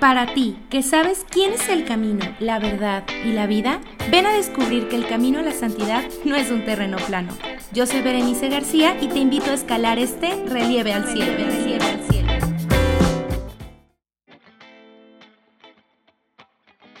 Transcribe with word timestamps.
Para 0.00 0.34
ti, 0.34 0.58
que 0.68 0.82
sabes 0.82 1.24
quién 1.30 1.54
es 1.54 1.70
el 1.70 1.86
camino, 1.86 2.24
la 2.38 2.58
verdad 2.58 3.04
y 3.24 3.32
la 3.32 3.46
vida, 3.46 3.80
ven 4.10 4.26
a 4.26 4.32
descubrir 4.32 4.88
que 4.88 4.96
el 4.96 5.06
camino 5.06 5.38
a 5.38 5.42
la 5.42 5.52
santidad 5.52 6.04
no 6.24 6.36
es 6.36 6.50
un 6.50 6.64
terreno 6.66 6.98
plano. 6.98 7.32
Yo 7.72 7.86
soy 7.86 8.02
Berenice 8.02 8.50
García 8.50 8.96
y 9.00 9.08
te 9.08 9.18
invito 9.18 9.50
a 9.50 9.54
escalar 9.54 9.98
este 9.98 10.34
relieve 10.48 10.92
al 10.92 11.06
cielo. 11.06 11.32
Relieve 11.32 11.84
al 11.84 12.04
cielo. 12.04 12.32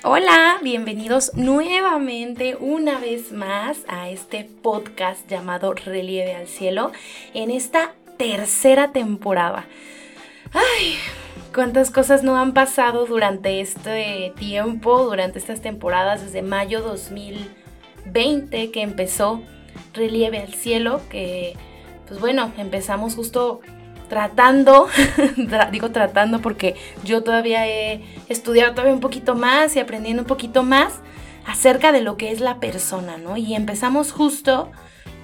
Hola, 0.02 0.58
bienvenidos 0.62 1.32
nuevamente 1.34 2.56
una 2.58 2.98
vez 2.98 3.30
más 3.30 3.78
a 3.88 4.08
este 4.08 4.44
podcast 4.44 5.28
llamado 5.28 5.74
Relieve 5.74 6.34
al 6.34 6.46
Cielo 6.46 6.92
en 7.34 7.50
esta 7.50 7.94
tercera 8.16 8.92
temporada. 8.92 9.66
Ay, 10.52 10.96
cuántas 11.56 11.90
cosas 11.90 12.22
no 12.22 12.36
han 12.36 12.52
pasado 12.52 13.06
durante 13.06 13.62
este 13.62 14.34
tiempo, 14.36 15.04
durante 15.04 15.38
estas 15.38 15.62
temporadas, 15.62 16.22
desde 16.22 16.42
mayo 16.42 16.82
2020 16.82 18.70
que 18.70 18.82
empezó 18.82 19.40
Relieve 19.94 20.38
al 20.38 20.52
Cielo, 20.52 21.00
que 21.08 21.56
pues 22.06 22.20
bueno, 22.20 22.52
empezamos 22.58 23.14
justo 23.14 23.62
tratando, 24.10 24.88
digo 25.72 25.90
tratando 25.92 26.42
porque 26.42 26.76
yo 27.04 27.22
todavía 27.24 27.66
he 27.66 28.04
estudiado 28.28 28.72
todavía 28.72 28.92
un 28.92 29.00
poquito 29.00 29.34
más 29.34 29.76
y 29.76 29.80
aprendiendo 29.80 30.24
un 30.24 30.28
poquito 30.28 30.62
más 30.62 31.00
acerca 31.46 31.90
de 31.90 32.02
lo 32.02 32.18
que 32.18 32.32
es 32.32 32.40
la 32.40 32.60
persona, 32.60 33.16
¿no? 33.16 33.38
Y 33.38 33.54
empezamos 33.54 34.12
justo 34.12 34.72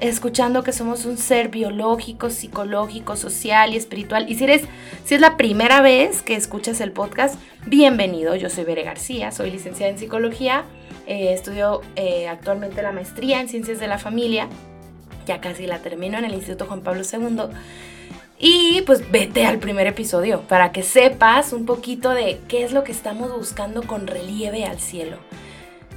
escuchando 0.03 0.65
que 0.65 0.73
somos 0.73 1.05
un 1.05 1.17
ser 1.17 1.49
biológico, 1.49 2.29
psicológico, 2.29 3.15
social 3.15 3.73
y 3.73 3.77
espiritual. 3.77 4.29
Y 4.29 4.35
si 4.35 4.45
eres, 4.45 4.63
si 5.05 5.15
es 5.15 5.21
la 5.21 5.37
primera 5.37 5.81
vez 5.81 6.23
que 6.23 6.35
escuchas 6.35 6.81
el 6.81 6.91
podcast, 6.91 7.37
bienvenido. 7.67 8.35
Yo 8.35 8.51
soy 8.51 8.65
Bere 8.65 8.83
García, 8.83 9.31
soy 9.31 9.53
licenciada 9.53 9.93
en 9.93 9.99
psicología, 9.99 10.65
eh, 11.07 11.33
estudio 11.33 11.83
eh, 11.95 12.27
actualmente 12.27 12.83
la 12.83 12.91
maestría 12.91 13.41
en 13.41 13.49
ciencias 13.49 13.79
de 13.79 13.87
la 13.87 13.99
familia, 13.99 14.49
ya 15.25 15.41
casi 15.41 15.69
la 15.69 15.79
termino 15.79 16.19
en 16.19 16.25
el 16.25 16.35
Instituto 16.35 16.67
Juan 16.67 16.81
Pablo 16.81 17.03
II. 17.11 17.55
Y 18.41 18.83
pues 18.83 19.09
vete 19.13 19.47
al 19.47 19.61
primer 19.61 19.87
episodio 19.87 20.41
para 20.49 20.73
que 20.73 20.83
sepas 20.83 21.53
un 21.53 21.65
poquito 21.65 22.11
de 22.11 22.41
qué 22.49 22.65
es 22.65 22.73
lo 22.73 22.83
que 22.83 22.91
estamos 22.91 23.33
buscando 23.33 23.85
con 23.85 24.09
relieve 24.09 24.65
al 24.65 24.81
cielo 24.81 25.19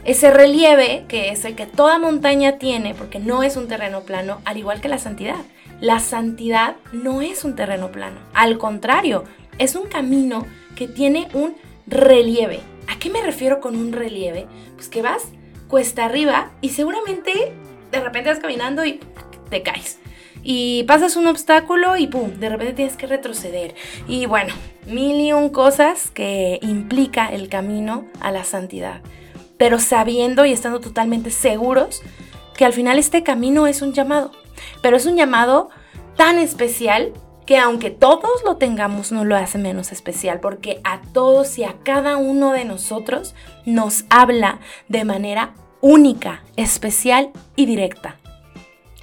ese 0.05 0.29
relieve 0.29 1.03
que 1.07 1.29
es 1.29 1.45
el 1.45 1.55
que 1.55 1.65
toda 1.65 1.97
montaña 1.97 2.59
tiene, 2.59 2.93
porque 2.93 3.17
no 3.17 3.41
es 3.41 3.57
un 3.57 3.67
terreno 3.67 4.01
plano, 4.01 4.39
al 4.45 4.57
igual 4.57 4.79
que 4.79 4.87
la 4.87 4.99
santidad. 4.99 5.43
La 5.81 5.99
santidad 5.99 6.75
no 6.93 7.21
es 7.21 7.43
un 7.43 7.55
terreno 7.55 7.91
plano, 7.91 8.19
al 8.33 8.57
contrario, 8.57 9.23
es 9.57 9.75
un 9.75 9.87
camino 9.87 10.45
que 10.75 10.87
tiene 10.87 11.27
un 11.33 11.55
relieve. 11.87 12.59
¿A 12.87 12.99
qué 12.99 13.09
me 13.09 13.23
refiero 13.23 13.59
con 13.59 13.75
un 13.75 13.91
relieve? 13.91 14.45
Pues 14.75 14.89
que 14.89 15.01
vas 15.01 15.23
cuesta 15.67 16.05
arriba 16.05 16.51
y 16.61 16.69
seguramente 16.69 17.53
de 17.91 17.99
repente 17.99 18.29
vas 18.29 18.39
caminando 18.39 18.85
y 18.85 18.99
te 19.49 19.63
caes. 19.63 19.99
Y 20.43 20.83
pasas 20.83 21.15
un 21.15 21.25
obstáculo 21.25 21.97
y 21.97 22.05
pum, 22.05 22.31
de 22.39 22.49
repente 22.49 22.73
tienes 22.73 22.95
que 22.95 23.07
retroceder. 23.07 23.73
Y 24.07 24.27
bueno, 24.27 24.53
mil 24.85 25.19
y 25.19 25.33
un 25.33 25.49
cosas 25.49 26.11
que 26.11 26.59
implica 26.61 27.27
el 27.27 27.49
camino 27.49 28.05
a 28.19 28.31
la 28.31 28.43
santidad 28.43 29.01
pero 29.57 29.79
sabiendo 29.79 30.45
y 30.45 30.51
estando 30.51 30.79
totalmente 30.79 31.31
seguros 31.31 32.01
que 32.55 32.65
al 32.65 32.73
final 32.73 32.97
este 32.97 33.23
camino 33.23 33.67
es 33.67 33.81
un 33.81 33.93
llamado, 33.93 34.31
pero 34.81 34.97
es 34.97 35.05
un 35.05 35.15
llamado 35.17 35.69
tan 36.15 36.39
especial 36.39 37.13
que 37.45 37.57
aunque 37.57 37.91
todos 37.91 38.43
lo 38.43 38.57
tengamos 38.57 39.11
no 39.11 39.23
lo 39.23 39.35
hace 39.35 39.57
menos 39.57 39.91
especial, 39.91 40.39
porque 40.39 40.81
a 40.83 41.01
todos 41.13 41.57
y 41.59 41.63
a 41.63 41.75
cada 41.83 42.17
uno 42.17 42.51
de 42.51 42.65
nosotros 42.65 43.35
nos 43.65 44.05
habla 44.09 44.59
de 44.87 45.05
manera 45.05 45.53
única, 45.81 46.43
especial 46.55 47.31
y 47.55 47.67
directa. 47.67 48.17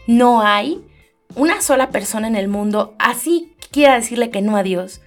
No 0.09 0.43
hay 0.43 0.85
una 1.37 1.63
sola 1.63 1.91
persona 1.91 2.27
en 2.27 2.37
el 2.37 2.49
mundo 2.49 2.95
así 2.99 3.55
quiera 3.71 3.95
decirle 3.95 4.31
que 4.31 4.43
no 4.43 4.57
a 4.57 4.63
Dios 4.63 5.01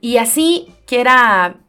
y 0.00 0.16
así 0.16 0.72
quiera 0.86 1.60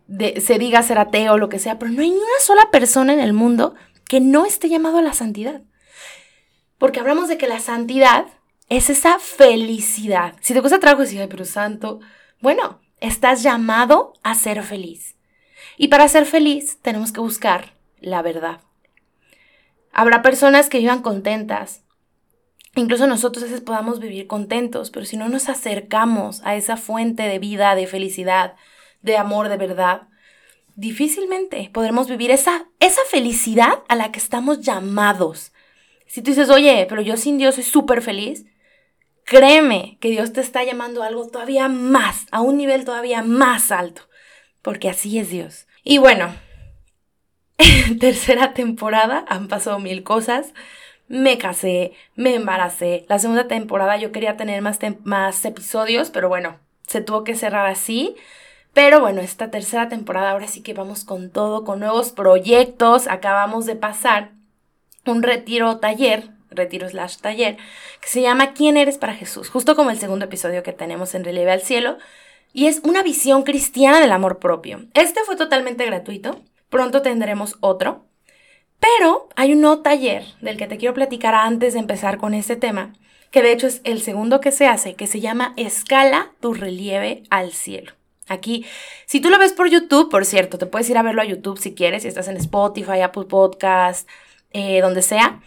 se 0.42 0.60
diga 0.60 0.84
ser 0.84 0.98
ateo 0.98 1.34
o 1.34 1.38
lo 1.38 1.50
que 1.50 1.60
sea, 1.60 1.78
pero 1.78 1.92
no 1.92 2.02
hay 2.02 2.10
ni 2.10 2.18
una 2.18 2.40
sola 2.42 2.72
persona 2.72 3.14
en 3.14 3.20
el 3.20 3.34
mundo 3.34 3.76
que 4.08 4.20
no 4.20 4.46
esté 4.46 4.70
llamado 4.70 4.98
a 4.98 5.02
la 5.02 5.14
santidad. 5.14 5.62
Porque 6.78 7.00
hablamos 7.00 7.28
de 7.28 7.38
que 7.38 7.48
la 7.48 7.60
santidad 7.60 8.26
es 8.70 8.90
esa 8.90 9.20
felicidad. 9.20 10.36
Si 10.42 10.54
te 10.54 10.62
gusta 10.62 10.80
trabajo, 10.80 11.02
decir, 11.02 11.22
ay, 11.22 11.28
pero 11.28 11.46
santo, 11.46 12.00
bueno, 12.42 12.80
estás 13.00 13.44
llamado 13.44 14.14
a 14.24 14.36
ser 14.36 14.64
feliz. 14.64 15.16
Y 15.78 15.90
para 15.90 16.08
ser 16.08 16.26
feliz 16.26 16.80
tenemos 16.82 17.12
que 17.12 17.22
buscar 17.22 17.74
la 18.00 18.22
verdad. 18.22 18.62
Habrá 19.92 20.22
personas 20.22 20.70
que 20.70 20.80
vivan 20.80 21.02
contentas. 21.02 21.84
Incluso 22.76 23.08
nosotros 23.08 23.44
a 23.44 23.48
veces 23.48 23.62
podamos 23.62 24.00
vivir 24.00 24.28
contentos, 24.28 24.92
pero 24.92 25.06
si 25.06 25.18
no 25.18 25.28
nos 25.28 25.50
acercamos 25.50 26.42
a 26.44 26.56
esa 26.56 26.78
fuente 26.78 27.24
de 27.24 27.40
vida, 27.40 27.76
de 27.76 27.88
felicidad, 27.88 28.56
de 29.02 29.18
amor 29.18 29.50
de 29.50 29.58
verdad, 29.58 30.08
difícilmente 30.76 31.70
podremos 31.74 32.08
vivir 32.08 32.32
esa, 32.32 32.68
esa 32.80 33.02
felicidad 33.10 33.84
a 33.88 33.96
la 33.96 34.12
que 34.12 34.20
estamos 34.20 34.62
llamados. 34.62 35.52
Si 36.08 36.22
tú 36.22 36.32
dices, 36.32 36.50
oye, 36.50 36.86
pero 36.90 37.02
yo 37.02 37.18
sin 37.18 37.38
Dios 37.38 37.56
soy 37.56 37.64
súper 37.64 38.02
feliz, 38.02 38.46
créeme 39.26 39.98
que 40.00 40.10
Dios 40.10 40.34
te 40.34 40.42
está 40.42 40.64
llamando 40.64 41.04
a 41.04 41.08
algo 41.08 41.28
todavía 41.28 41.68
más, 41.68 42.26
a 42.32 42.42
un 42.42 42.58
nivel 42.58 42.86
todavía 42.86 43.22
más 43.22 43.72
alto, 43.72 44.04
porque 44.62 44.90
así 44.90 45.20
es 45.20 45.30
Dios. 45.30 45.68
Y 45.84 45.98
bueno, 45.98 46.34
tercera 48.00 48.54
temporada, 48.54 49.26
han 49.28 49.48
pasado 49.48 49.80
mil 49.80 50.04
cosas. 50.04 50.54
Me 51.08 51.38
casé, 51.38 51.94
me 52.16 52.36
embaracé. 52.36 53.06
La 53.10 53.20
segunda 53.20 53.48
temporada 53.48 53.98
yo 53.98 54.12
quería 54.12 54.38
tener 54.38 54.62
más, 54.62 54.80
más 55.04 55.44
episodios, 55.44 56.12
pero 56.12 56.30
bueno, 56.30 56.60
se 56.88 57.02
tuvo 57.02 57.24
que 57.24 57.36
cerrar 57.36 57.66
así. 57.66 58.16
Pero 58.74 59.00
bueno, 59.00 59.22
esta 59.22 59.52
tercera 59.52 59.90
temporada 59.90 60.32
ahora 60.32 60.48
sí 60.48 60.62
que 60.62 60.74
vamos 60.74 61.04
con 61.04 61.30
todo, 61.32 61.64
con 61.64 61.80
nuevos 61.80 62.12
proyectos. 62.12 63.08
Acabamos 63.08 63.66
de 63.66 63.76
pasar 63.76 64.32
un 65.06 65.24
retiro 65.24 65.78
taller, 65.80 66.30
retiro 66.50 66.88
slash 66.88 67.18
taller, 67.18 67.58
que 68.02 68.08
se 68.08 68.22
llama 68.22 68.54
¿Quién 68.54 68.78
eres 68.78 68.98
para 68.98 69.16
Jesús? 69.16 69.50
Justo 69.50 69.76
como 69.76 69.90
el 69.90 70.00
segundo 70.00 70.26
episodio 70.26 70.64
que 70.64 70.74
tenemos 70.74 71.16
en 71.16 71.24
Relieve 71.24 71.52
al 71.52 71.62
Cielo. 71.62 71.98
Y 72.52 72.68
es 72.68 72.82
una 72.84 73.04
visión 73.04 73.44
cristiana 73.44 74.00
del 74.00 74.12
amor 74.12 74.40
propio. 74.40 74.86
Este 74.94 75.20
fue 75.26 75.36
totalmente 75.36 75.86
gratuito. 75.86 76.42
Pronto 76.70 77.02
tendremos 77.02 77.58
otro. 77.60 78.06
Pero 78.80 79.30
hay 79.36 79.54
un 79.54 79.62
nuevo 79.62 79.82
taller 79.82 80.24
del 80.42 80.58
que 80.58 80.68
te 80.68 80.78
quiero 80.78 80.94
platicar 80.94 81.36
antes 81.36 81.74
de 81.74 81.80
empezar 81.80 82.18
con 82.18 82.34
este 82.34 82.56
tema, 82.56 82.94
que 83.30 83.44
de 83.44 83.52
hecho 83.52 83.68
es 83.68 83.82
el 83.84 84.02
segundo 84.02 84.40
que 84.40 84.52
se 84.52 84.68
hace, 84.68 84.96
que 84.96 85.06
se 85.06 85.20
llama 85.20 85.54
Escala 85.58 86.32
tu 86.40 86.54
relieve 86.54 87.24
al 87.30 87.52
cielo. 87.52 87.99
Aquí, 88.30 88.66
si 89.06 89.20
tú 89.20 89.30
lo 89.30 89.38
ves 89.38 89.54
por 89.54 89.70
YouTube, 89.70 90.10
por 90.10 90.24
cierto, 90.24 90.58
te 90.58 90.66
puedes 90.66 90.90
ir 90.90 90.98
a 90.98 91.04
verlo 91.04 91.22
a 91.22 91.26
YouTube 91.26 91.60
si 91.60 91.74
quieres, 91.74 92.04
si 92.04 92.08
estás 92.08 92.28
en 92.28 92.38
Spotify, 92.38 93.02
Apple 93.02 93.26
Podcast, 93.26 94.08
eh, 94.52 94.82
donde 94.82 95.02
sea, 95.02 95.42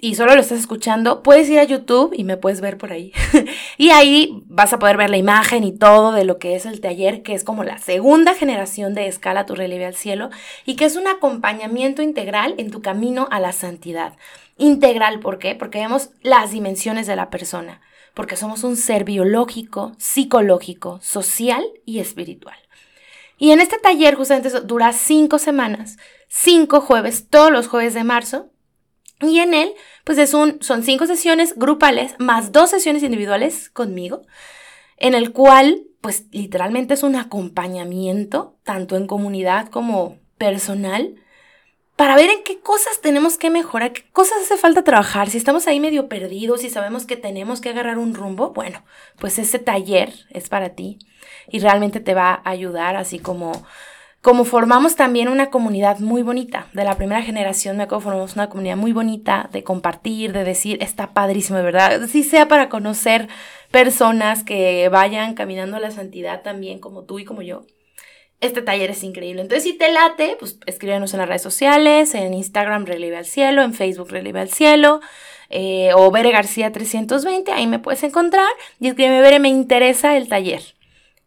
y 0.00 0.14
solo 0.14 0.36
lo 0.36 0.40
estás 0.40 0.60
escuchando, 0.60 1.24
puedes 1.24 1.48
ir 1.50 1.58
a 1.58 1.64
YouTube 1.64 2.12
y 2.16 2.22
me 2.22 2.36
puedes 2.36 2.60
ver 2.60 2.78
por 2.78 2.92
ahí. 2.92 3.12
y 3.78 3.90
ahí 3.90 4.44
vas 4.46 4.72
a 4.72 4.78
poder 4.78 4.96
ver 4.96 5.10
la 5.10 5.16
imagen 5.16 5.64
y 5.64 5.76
todo 5.76 6.12
de 6.12 6.24
lo 6.24 6.38
que 6.38 6.54
es 6.54 6.66
el 6.66 6.80
taller, 6.80 7.24
que 7.24 7.34
es 7.34 7.42
como 7.42 7.64
la 7.64 7.78
segunda 7.78 8.34
generación 8.34 8.94
de 8.94 9.08
Escala 9.08 9.44
tu 9.44 9.56
relieve 9.56 9.86
al 9.86 9.96
cielo, 9.96 10.30
y 10.64 10.76
que 10.76 10.84
es 10.84 10.94
un 10.94 11.08
acompañamiento 11.08 12.02
integral 12.02 12.54
en 12.58 12.70
tu 12.70 12.80
camino 12.80 13.26
a 13.32 13.40
la 13.40 13.50
santidad. 13.50 14.12
Integral, 14.56 15.18
¿por 15.18 15.38
qué? 15.38 15.56
Porque 15.56 15.78
vemos 15.78 16.10
las 16.22 16.52
dimensiones 16.52 17.08
de 17.08 17.16
la 17.16 17.30
persona 17.30 17.80
porque 18.18 18.34
somos 18.34 18.64
un 18.64 18.76
ser 18.76 19.04
biológico, 19.04 19.92
psicológico, 19.96 20.98
social 21.00 21.64
y 21.84 22.00
espiritual. 22.00 22.56
Y 23.38 23.52
en 23.52 23.60
este 23.60 23.78
taller 23.78 24.16
justamente 24.16 24.50
dura 24.62 24.92
cinco 24.92 25.38
semanas, 25.38 25.98
cinco 26.26 26.80
jueves, 26.80 27.28
todos 27.30 27.52
los 27.52 27.68
jueves 27.68 27.94
de 27.94 28.02
marzo. 28.02 28.50
Y 29.20 29.38
en 29.38 29.54
él, 29.54 29.72
pues 30.02 30.18
es 30.18 30.34
un, 30.34 30.60
son 30.62 30.82
cinco 30.82 31.06
sesiones 31.06 31.56
grupales 31.56 32.16
más 32.18 32.50
dos 32.50 32.70
sesiones 32.70 33.04
individuales 33.04 33.70
conmigo, 33.70 34.22
en 34.96 35.14
el 35.14 35.30
cual, 35.30 35.84
pues 36.00 36.24
literalmente 36.32 36.94
es 36.94 37.04
un 37.04 37.14
acompañamiento, 37.14 38.58
tanto 38.64 38.96
en 38.96 39.06
comunidad 39.06 39.68
como 39.68 40.18
personal, 40.38 41.14
para 41.98 42.14
ver 42.14 42.30
en 42.30 42.44
qué 42.44 42.60
cosas 42.60 43.00
tenemos 43.00 43.38
que 43.38 43.50
mejorar, 43.50 43.92
qué 43.92 44.04
cosas 44.12 44.42
hace 44.42 44.56
falta 44.56 44.84
trabajar. 44.84 45.30
Si 45.30 45.36
estamos 45.36 45.66
ahí 45.66 45.80
medio 45.80 46.08
perdidos 46.08 46.62
y 46.62 46.70
sabemos 46.70 47.06
que 47.06 47.16
tenemos 47.16 47.60
que 47.60 47.70
agarrar 47.70 47.98
un 47.98 48.14
rumbo, 48.14 48.50
bueno, 48.50 48.84
pues 49.18 49.40
ese 49.40 49.58
taller 49.58 50.12
es 50.30 50.48
para 50.48 50.76
ti 50.76 51.00
y 51.50 51.58
realmente 51.58 51.98
te 51.98 52.14
va 52.14 52.34
a 52.34 52.50
ayudar, 52.50 52.94
así 52.94 53.18
como, 53.18 53.50
como 54.22 54.44
formamos 54.44 54.94
también 54.94 55.26
una 55.26 55.50
comunidad 55.50 55.98
muy 55.98 56.22
bonita. 56.22 56.68
De 56.72 56.84
la 56.84 56.96
primera 56.96 57.20
generación 57.20 57.76
me 57.76 57.82
acuerdo 57.82 58.02
formamos 58.02 58.36
una 58.36 58.48
comunidad 58.48 58.76
muy 58.76 58.92
bonita 58.92 59.50
de 59.52 59.64
compartir, 59.64 60.32
de 60.32 60.44
decir, 60.44 60.78
está 60.80 61.08
padrísimo, 61.08 61.58
de 61.58 61.64
verdad. 61.64 62.06
Si 62.06 62.22
sea 62.22 62.46
para 62.46 62.68
conocer 62.68 63.26
personas 63.72 64.44
que 64.44 64.88
vayan 64.88 65.34
caminando 65.34 65.76
a 65.76 65.80
la 65.80 65.90
santidad 65.90 66.42
también 66.42 66.78
como 66.78 67.02
tú 67.02 67.18
y 67.18 67.24
como 67.24 67.42
yo 67.42 67.64
este 68.40 68.62
taller 68.62 68.90
es 68.90 69.02
increíble. 69.02 69.42
Entonces, 69.42 69.64
si 69.64 69.72
te 69.76 69.90
late, 69.90 70.36
pues 70.38 70.58
escríbenos 70.66 71.12
en 71.12 71.20
las 71.20 71.28
redes 71.28 71.42
sociales, 71.42 72.14
en 72.14 72.34
Instagram 72.34 72.86
Relieve 72.86 73.16
al 73.16 73.26
Cielo, 73.26 73.62
en 73.62 73.74
Facebook 73.74 74.10
Relieve 74.10 74.40
al 74.40 74.50
Cielo, 74.50 75.00
eh, 75.50 75.90
o 75.94 76.10
Bere 76.10 76.30
García 76.30 76.70
320, 76.70 77.52
ahí 77.52 77.66
me 77.66 77.78
puedes 77.78 78.02
encontrar. 78.02 78.48
Y 78.78 78.88
escríbeme, 78.88 79.20
Bere, 79.20 79.38
me 79.40 79.48
interesa 79.48 80.16
el 80.16 80.28
taller. 80.28 80.62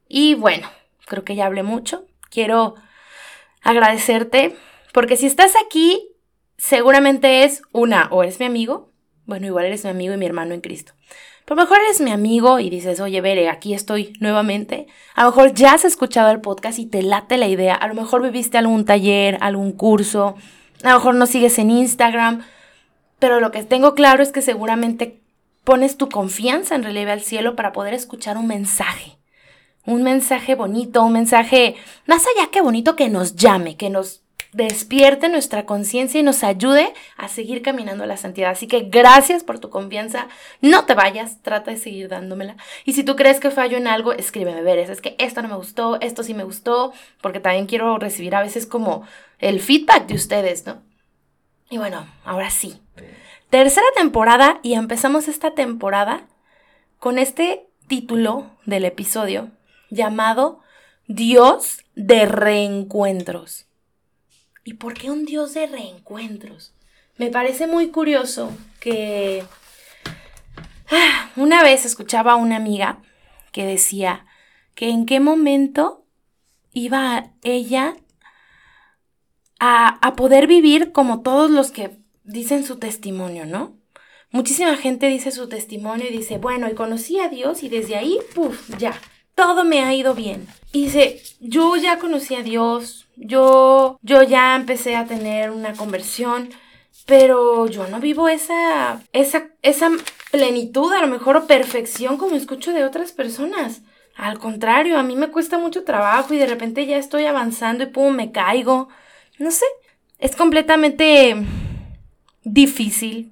Y 0.07 0.35
bueno, 0.35 0.69
creo 1.05 1.23
que 1.23 1.35
ya 1.35 1.45
hablé 1.45 1.63
mucho. 1.63 2.05
Quiero 2.29 2.75
agradecerte, 3.61 4.55
porque 4.93 5.17
si 5.17 5.25
estás 5.25 5.53
aquí, 5.65 6.07
seguramente 6.57 7.43
es 7.43 7.61
una, 7.71 8.07
o 8.11 8.23
eres 8.23 8.39
mi 8.39 8.45
amigo, 8.45 8.91
bueno, 9.25 9.47
igual 9.47 9.65
eres 9.65 9.83
mi 9.83 9.91
amigo 9.91 10.13
y 10.13 10.17
mi 10.17 10.25
hermano 10.25 10.53
en 10.53 10.61
Cristo. 10.61 10.93
A 11.51 11.53
lo 11.53 11.63
mejor 11.63 11.79
eres 11.81 11.99
mi 11.99 12.13
amigo 12.13 12.59
y 12.59 12.69
dices, 12.69 13.01
oye, 13.01 13.19
Bere, 13.19 13.49
aquí 13.49 13.73
estoy 13.73 14.13
nuevamente. 14.21 14.87
A 15.15 15.25
lo 15.25 15.31
mejor 15.31 15.53
ya 15.53 15.73
has 15.73 15.83
escuchado 15.83 16.31
el 16.31 16.39
podcast 16.39 16.79
y 16.79 16.85
te 16.85 17.03
late 17.03 17.35
la 17.35 17.49
idea. 17.49 17.75
A 17.75 17.89
lo 17.89 17.93
mejor 17.93 18.21
viviste 18.21 18.57
algún 18.57 18.85
taller, 18.85 19.37
algún 19.41 19.73
curso. 19.73 20.37
A 20.81 20.91
lo 20.91 20.95
mejor 20.95 21.15
no 21.15 21.25
sigues 21.25 21.59
en 21.59 21.69
Instagram. 21.69 22.45
Pero 23.19 23.41
lo 23.41 23.51
que 23.51 23.65
tengo 23.65 23.95
claro 23.95 24.23
es 24.23 24.31
que 24.31 24.41
seguramente 24.41 25.19
pones 25.65 25.97
tu 25.97 26.07
confianza 26.07 26.75
en 26.75 26.83
Relieve 26.83 27.11
al 27.11 27.19
Cielo 27.19 27.57
para 27.57 27.73
poder 27.73 27.93
escuchar 27.93 28.37
un 28.37 28.47
mensaje. 28.47 29.17
Un 29.85 30.03
mensaje 30.03 30.55
bonito, 30.55 31.03
un 31.03 31.11
mensaje 31.11 31.75
más 32.05 32.23
allá 32.27 32.49
que 32.49 32.61
bonito 32.61 32.95
que 32.95 33.09
nos 33.09 33.35
llame, 33.35 33.75
que 33.75 33.89
nos 33.89 34.20
despierte 34.53 35.29
nuestra 35.29 35.65
conciencia 35.65 36.19
y 36.19 36.23
nos 36.23 36.43
ayude 36.43 36.93
a 37.17 37.27
seguir 37.27 37.61
caminando 37.61 38.03
a 38.03 38.07
la 38.07 38.17
santidad. 38.17 38.51
Así 38.51 38.67
que 38.67 38.81
gracias 38.81 39.43
por 39.43 39.59
tu 39.59 39.69
confianza. 39.69 40.27
No 40.61 40.85
te 40.85 40.93
vayas, 40.93 41.41
trata 41.41 41.71
de 41.71 41.77
seguir 41.77 42.09
dándomela. 42.09 42.57
Y 42.85 42.93
si 42.93 43.03
tú 43.03 43.15
crees 43.15 43.39
que 43.39 43.51
fallo 43.51 43.77
en 43.77 43.87
algo, 43.87 44.11
escríbeme, 44.13 44.61
veres, 44.61 44.89
es 44.89 45.01
que 45.01 45.15
esto 45.19 45.41
no 45.41 45.47
me 45.47 45.55
gustó, 45.55 45.99
esto 46.01 46.23
sí 46.23 46.33
me 46.33 46.43
gustó, 46.43 46.93
porque 47.21 47.39
también 47.39 47.65
quiero 47.65 47.97
recibir 47.97 48.35
a 48.35 48.41
veces 48.41 48.65
como 48.65 49.05
el 49.39 49.59
feedback 49.59 50.07
de 50.07 50.15
ustedes, 50.15 50.65
¿no? 50.65 50.81
Y 51.69 51.77
bueno, 51.77 52.05
ahora 52.25 52.49
sí. 52.49 52.81
Tercera 53.49 53.87
temporada 53.95 54.59
y 54.63 54.73
empezamos 54.73 55.27
esta 55.27 55.51
temporada 55.51 56.27
con 56.99 57.17
este 57.17 57.67
título 57.87 58.51
del 58.65 58.85
episodio 58.85 59.51
llamado 59.89 60.59
Dios 61.07 61.83
de 61.95 62.25
reencuentros. 62.25 63.70
¿Y 64.63 64.75
por 64.75 64.93
qué 64.93 65.09
un 65.09 65.25
Dios 65.25 65.53
de 65.53 65.67
reencuentros? 65.67 66.73
Me 67.17 67.29
parece 67.29 67.67
muy 67.67 67.89
curioso 67.89 68.51
que 68.79 69.43
ah, 70.91 71.31
una 71.35 71.63
vez 71.63 71.85
escuchaba 71.85 72.33
a 72.33 72.37
una 72.37 72.57
amiga 72.57 73.01
que 73.51 73.65
decía 73.65 74.25
que 74.75 74.89
en 74.89 75.05
qué 75.05 75.19
momento 75.19 76.05
iba 76.71 77.31
ella 77.43 77.95
a, 79.59 79.89
a 80.05 80.15
poder 80.15 80.47
vivir 80.47 80.91
como 80.91 81.21
todos 81.21 81.49
los 81.51 81.71
que 81.71 81.97
dicen 82.23 82.63
su 82.63 82.77
testimonio, 82.77 83.45
¿no? 83.45 83.75
Muchísima 84.31 84.77
gente 84.77 85.07
dice 85.07 85.31
su 85.31 85.49
testimonio 85.49 86.07
y 86.07 86.17
dice, 86.17 86.37
bueno, 86.37 86.69
y 86.69 86.73
conocí 86.73 87.19
a 87.19 87.27
Dios 87.27 87.63
y 87.63 87.69
desde 87.69 87.97
ahí, 87.97 88.17
puff, 88.33 88.69
ya, 88.77 88.93
todo 89.35 89.65
me 89.65 89.81
ha 89.81 89.93
ido 89.93 90.15
bien. 90.15 90.47
Y 90.71 90.85
dice, 90.85 91.21
yo 91.41 91.75
ya 91.75 91.99
conocí 91.99 92.35
a 92.35 92.41
Dios, 92.41 93.07
yo, 93.21 93.99
yo 94.01 94.23
ya 94.23 94.55
empecé 94.55 94.95
a 94.95 95.05
tener 95.05 95.51
una 95.51 95.73
conversión, 95.73 96.49
pero 97.05 97.67
yo 97.67 97.87
no 97.87 97.99
vivo 97.99 98.27
esa, 98.27 99.01
esa, 99.13 99.49
esa 99.61 99.91
plenitud, 100.31 100.91
a 100.91 101.01
lo 101.01 101.07
mejor, 101.07 101.37
o 101.37 101.47
perfección 101.47 102.17
como 102.17 102.35
escucho 102.35 102.73
de 102.73 102.83
otras 102.83 103.11
personas. 103.11 103.81
Al 104.15 104.39
contrario, 104.39 104.97
a 104.97 105.03
mí 105.03 105.15
me 105.15 105.29
cuesta 105.29 105.57
mucho 105.57 105.83
trabajo 105.83 106.33
y 106.33 106.37
de 106.37 106.47
repente 106.47 106.85
ya 106.85 106.97
estoy 106.97 107.25
avanzando 107.25 107.83
y 107.83 107.87
pum, 107.87 108.15
me 108.15 108.31
caigo. 108.31 108.89
No 109.39 109.51
sé, 109.51 109.65
es 110.19 110.35
completamente 110.35 111.35
difícil 112.43 113.31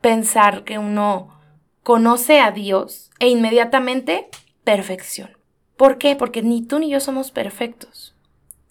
pensar 0.00 0.64
que 0.64 0.78
uno 0.78 1.38
conoce 1.82 2.40
a 2.40 2.50
Dios 2.50 3.10
e 3.18 3.28
inmediatamente 3.28 4.28
perfección. 4.64 5.30
¿Por 5.76 5.98
qué? 5.98 6.16
Porque 6.16 6.42
ni 6.42 6.62
tú 6.62 6.78
ni 6.78 6.90
yo 6.90 7.00
somos 7.00 7.30
perfectos. 7.30 8.11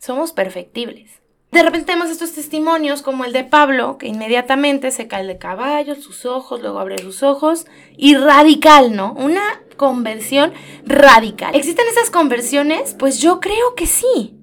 Somos 0.01 0.31
perfectibles. 0.31 1.21
De 1.51 1.61
repente 1.61 1.85
tenemos 1.85 2.09
estos 2.09 2.31
testimonios 2.31 3.03
como 3.03 3.23
el 3.23 3.33
de 3.33 3.43
Pablo, 3.43 3.99
que 3.99 4.07
inmediatamente 4.07 4.89
se 4.89 5.07
cae 5.07 5.27
de 5.27 5.37
caballo, 5.37 5.93
sus 5.93 6.25
ojos, 6.25 6.59
luego 6.59 6.79
abre 6.79 6.97
sus 6.97 7.21
ojos, 7.21 7.67
y 7.97 8.15
radical, 8.15 8.95
¿no? 8.95 9.13
Una 9.13 9.61
conversión 9.77 10.53
radical. 10.85 11.53
¿Existen 11.53 11.85
esas 11.87 12.09
conversiones? 12.09 12.95
Pues 12.97 13.19
yo 13.21 13.39
creo 13.39 13.75
que 13.75 13.85
sí. 13.85 14.39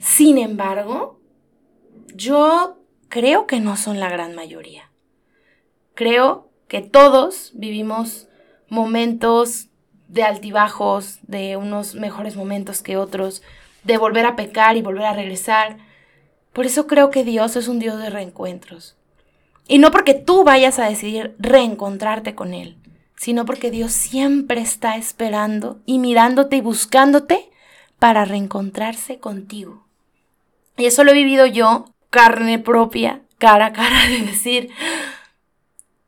Sin 0.00 0.36
embargo, 0.36 1.18
yo 2.14 2.76
creo 3.08 3.46
que 3.46 3.60
no 3.60 3.78
son 3.78 4.00
la 4.00 4.10
gran 4.10 4.34
mayoría. 4.34 4.92
Creo 5.94 6.50
que 6.68 6.82
todos 6.82 7.52
vivimos 7.54 8.28
momentos 8.68 9.70
de 10.08 10.24
altibajos, 10.24 11.20
de 11.22 11.56
unos 11.56 11.94
mejores 11.94 12.36
momentos 12.36 12.82
que 12.82 12.98
otros, 12.98 13.40
de 13.84 13.98
volver 13.98 14.26
a 14.26 14.36
pecar 14.36 14.76
y 14.76 14.82
volver 14.82 15.04
a 15.04 15.12
regresar. 15.12 15.78
Por 16.52 16.66
eso 16.66 16.86
creo 16.86 17.10
que 17.10 17.24
Dios 17.24 17.56
es 17.56 17.68
un 17.68 17.78
Dios 17.78 17.98
de 17.98 18.10
reencuentros. 18.10 18.96
Y 19.66 19.78
no 19.78 19.90
porque 19.90 20.14
tú 20.14 20.44
vayas 20.44 20.78
a 20.78 20.88
decidir 20.88 21.34
reencontrarte 21.38 22.34
con 22.34 22.52
Él, 22.52 22.76
sino 23.16 23.44
porque 23.44 23.70
Dios 23.70 23.92
siempre 23.92 24.60
está 24.60 24.96
esperando 24.96 25.80
y 25.86 25.98
mirándote 25.98 26.56
y 26.56 26.60
buscándote 26.60 27.50
para 27.98 28.24
reencontrarse 28.24 29.18
contigo. 29.18 29.86
Y 30.76 30.86
eso 30.86 31.04
lo 31.04 31.12
he 31.12 31.14
vivido 31.14 31.46
yo, 31.46 31.86
carne 32.10 32.58
propia, 32.58 33.22
cara 33.38 33.66
a 33.66 33.72
cara, 33.72 34.06
de 34.08 34.20
decir, 34.26 34.70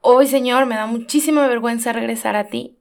hoy 0.00 0.26
Señor, 0.26 0.66
me 0.66 0.76
da 0.76 0.86
muchísima 0.86 1.46
vergüenza 1.46 1.92
regresar 1.92 2.36
a 2.36 2.48
ti, 2.48 2.76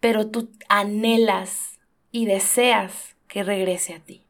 pero 0.00 0.26
tú 0.26 0.50
anhelas 0.68 1.78
y 2.12 2.26
deseas 2.26 3.16
que 3.30 3.44
regrese 3.44 3.94
a 3.94 4.00
ti. 4.00 4.26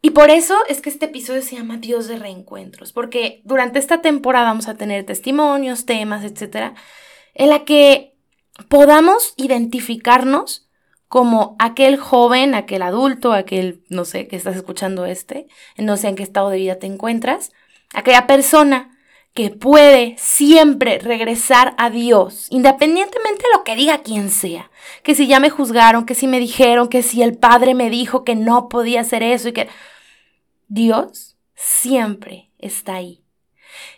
Y 0.00 0.10
por 0.10 0.30
eso 0.30 0.56
es 0.68 0.80
que 0.80 0.88
este 0.88 1.06
episodio 1.06 1.42
se 1.42 1.56
llama 1.56 1.76
Dios 1.76 2.06
de 2.06 2.16
reencuentros, 2.16 2.92
porque 2.92 3.42
durante 3.44 3.80
esta 3.80 4.00
temporada 4.00 4.46
vamos 4.46 4.68
a 4.68 4.76
tener 4.76 5.04
testimonios, 5.04 5.84
temas, 5.84 6.24
etcétera, 6.24 6.74
en 7.34 7.50
la 7.50 7.64
que 7.64 8.14
podamos 8.68 9.34
identificarnos 9.36 10.68
como 11.08 11.56
aquel 11.58 11.96
joven, 11.96 12.54
aquel 12.54 12.82
adulto, 12.82 13.32
aquel, 13.32 13.82
no 13.88 14.04
sé, 14.04 14.28
que 14.28 14.36
estás 14.36 14.54
escuchando 14.54 15.04
este, 15.04 15.48
no 15.76 15.96
sé 15.96 16.08
en 16.08 16.14
qué 16.14 16.22
estado 16.22 16.50
de 16.50 16.58
vida 16.58 16.78
te 16.78 16.86
encuentras, 16.86 17.50
aquella 17.92 18.28
persona 18.28 18.97
que 19.38 19.50
puede 19.50 20.16
siempre 20.18 20.98
regresar 20.98 21.76
a 21.78 21.90
Dios, 21.90 22.48
independientemente 22.50 23.44
de 23.44 23.56
lo 23.56 23.62
que 23.62 23.76
diga 23.76 24.02
quien 24.02 24.30
sea. 24.30 24.68
Que 25.04 25.14
si 25.14 25.28
ya 25.28 25.38
me 25.38 25.48
juzgaron, 25.48 26.06
que 26.06 26.16
si 26.16 26.26
me 26.26 26.40
dijeron, 26.40 26.88
que 26.88 27.04
si 27.04 27.22
el 27.22 27.38
Padre 27.38 27.76
me 27.76 27.88
dijo 27.88 28.24
que 28.24 28.34
no 28.34 28.68
podía 28.68 29.02
hacer 29.02 29.22
eso 29.22 29.50
y 29.50 29.52
que... 29.52 29.68
Dios 30.66 31.36
siempre 31.54 32.50
está 32.58 32.94
ahí. 32.94 33.22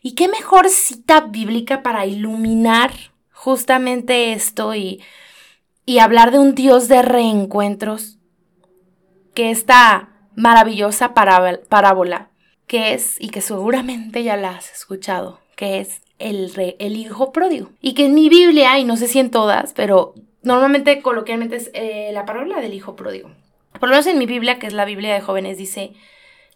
¿Y 0.03 0.15
qué 0.15 0.29
mejor 0.29 0.69
cita 0.69 1.23
bíblica 1.23 1.83
para 1.83 2.05
iluminar 2.05 2.93
justamente 3.33 4.35
esto 4.35 4.75
y, 4.75 5.03
y 5.87 6.01
hablar 6.01 6.33
de 6.33 6.39
un 6.39 6.55
Dios 6.55 6.87
de 6.87 7.01
reencuentros 7.01 8.19
que 9.33 9.51
esta 9.51 10.11
maravillosa 10.37 11.15
parábola 11.15 12.30
que 12.71 12.95
es, 12.95 13.17
y 13.21 13.31
que 13.31 13.41
seguramente 13.41 14.23
ya 14.23 14.37
la 14.37 14.51
has 14.51 14.71
escuchado, 14.71 15.41
que 15.57 15.81
es 15.81 16.03
el, 16.21 16.53
el 16.79 16.97
hijo 16.97 17.33
pródigo. 17.33 17.71
Y 17.81 17.95
que 17.95 18.05
en 18.05 18.15
mi 18.15 18.29
Biblia, 18.29 18.79
y 18.79 18.85
no 18.85 18.97
sé 18.97 19.09
si 19.09 19.19
en 19.19 19.33
todas, 19.33 19.73
pero 19.73 20.15
normalmente 20.43 21.03
coloquialmente 21.03 21.57
es 21.57 21.73
eh, 21.75 22.11
la 22.13 22.25
parábola 22.27 22.61
del 22.61 22.73
hijo 22.73 22.95
pródigo. 22.95 23.29
Por 23.73 23.89
lo 23.89 23.95
menos 23.95 24.07
en 24.07 24.19
mi 24.19 24.27
Biblia, 24.27 24.61
que 24.61 24.69
es 24.69 24.73
la 24.73 24.85
Biblia 24.85 25.13
de 25.13 25.21
jóvenes, 25.21 25.59
dice 25.59 25.95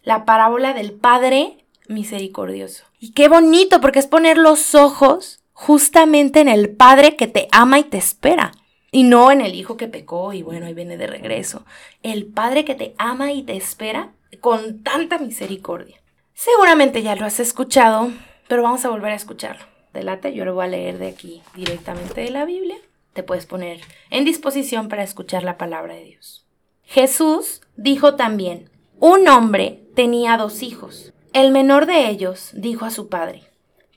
la 0.03 0.23
parábola 0.23 0.73
del 0.73 0.93
Padre 0.93 1.65
misericordioso. 1.89 2.85
Y 2.97 3.11
qué 3.11 3.27
bonito, 3.27 3.81
porque 3.81 3.99
es 3.99 4.07
poner 4.07 4.37
los 4.37 4.73
ojos 4.73 5.41
justamente 5.51 6.39
en 6.39 6.47
el 6.47 6.69
Padre 6.69 7.17
que 7.17 7.27
te 7.27 7.49
ama 7.51 7.77
y 7.77 7.83
te 7.83 7.97
espera. 7.97 8.53
Y 8.89 9.03
no 9.03 9.33
en 9.33 9.41
el 9.41 9.53
hijo 9.53 9.75
que 9.75 9.89
pecó 9.89 10.31
y 10.31 10.43
bueno, 10.43 10.65
ahí 10.65 10.73
viene 10.73 10.95
de 10.95 11.07
regreso. 11.07 11.65
El 12.03 12.25
Padre 12.25 12.63
que 12.63 12.75
te 12.75 12.95
ama 12.97 13.33
y 13.33 13.43
te 13.43 13.57
espera 13.57 14.13
con 14.39 14.81
tanta 14.81 15.17
misericordia. 15.17 15.99
Seguramente 16.35 17.01
ya 17.01 17.15
lo 17.15 17.25
has 17.25 17.39
escuchado, 17.39 18.11
pero 18.49 18.61
vamos 18.61 18.83
a 18.83 18.89
volver 18.89 19.13
a 19.13 19.15
escucharlo. 19.15 19.65
Delate, 19.93 20.33
yo 20.33 20.43
lo 20.43 20.53
voy 20.53 20.65
a 20.65 20.67
leer 20.67 20.97
de 20.97 21.07
aquí 21.07 21.41
directamente 21.55 22.19
de 22.19 22.29
la 22.29 22.43
Biblia. 22.43 22.75
Te 23.13 23.23
puedes 23.23 23.45
poner 23.45 23.79
en 24.09 24.25
disposición 24.25 24.89
para 24.89 25.03
escuchar 25.03 25.43
la 25.43 25.57
palabra 25.57 25.93
de 25.93 26.03
Dios. 26.03 26.45
Jesús 26.83 27.61
dijo 27.77 28.15
también, 28.15 28.69
un 28.99 29.29
hombre 29.29 29.81
tenía 29.95 30.35
dos 30.35 30.61
hijos. 30.61 31.13
El 31.31 31.51
menor 31.51 31.85
de 31.85 32.09
ellos 32.09 32.49
dijo 32.53 32.83
a 32.83 32.91
su 32.91 33.07
padre, 33.07 33.43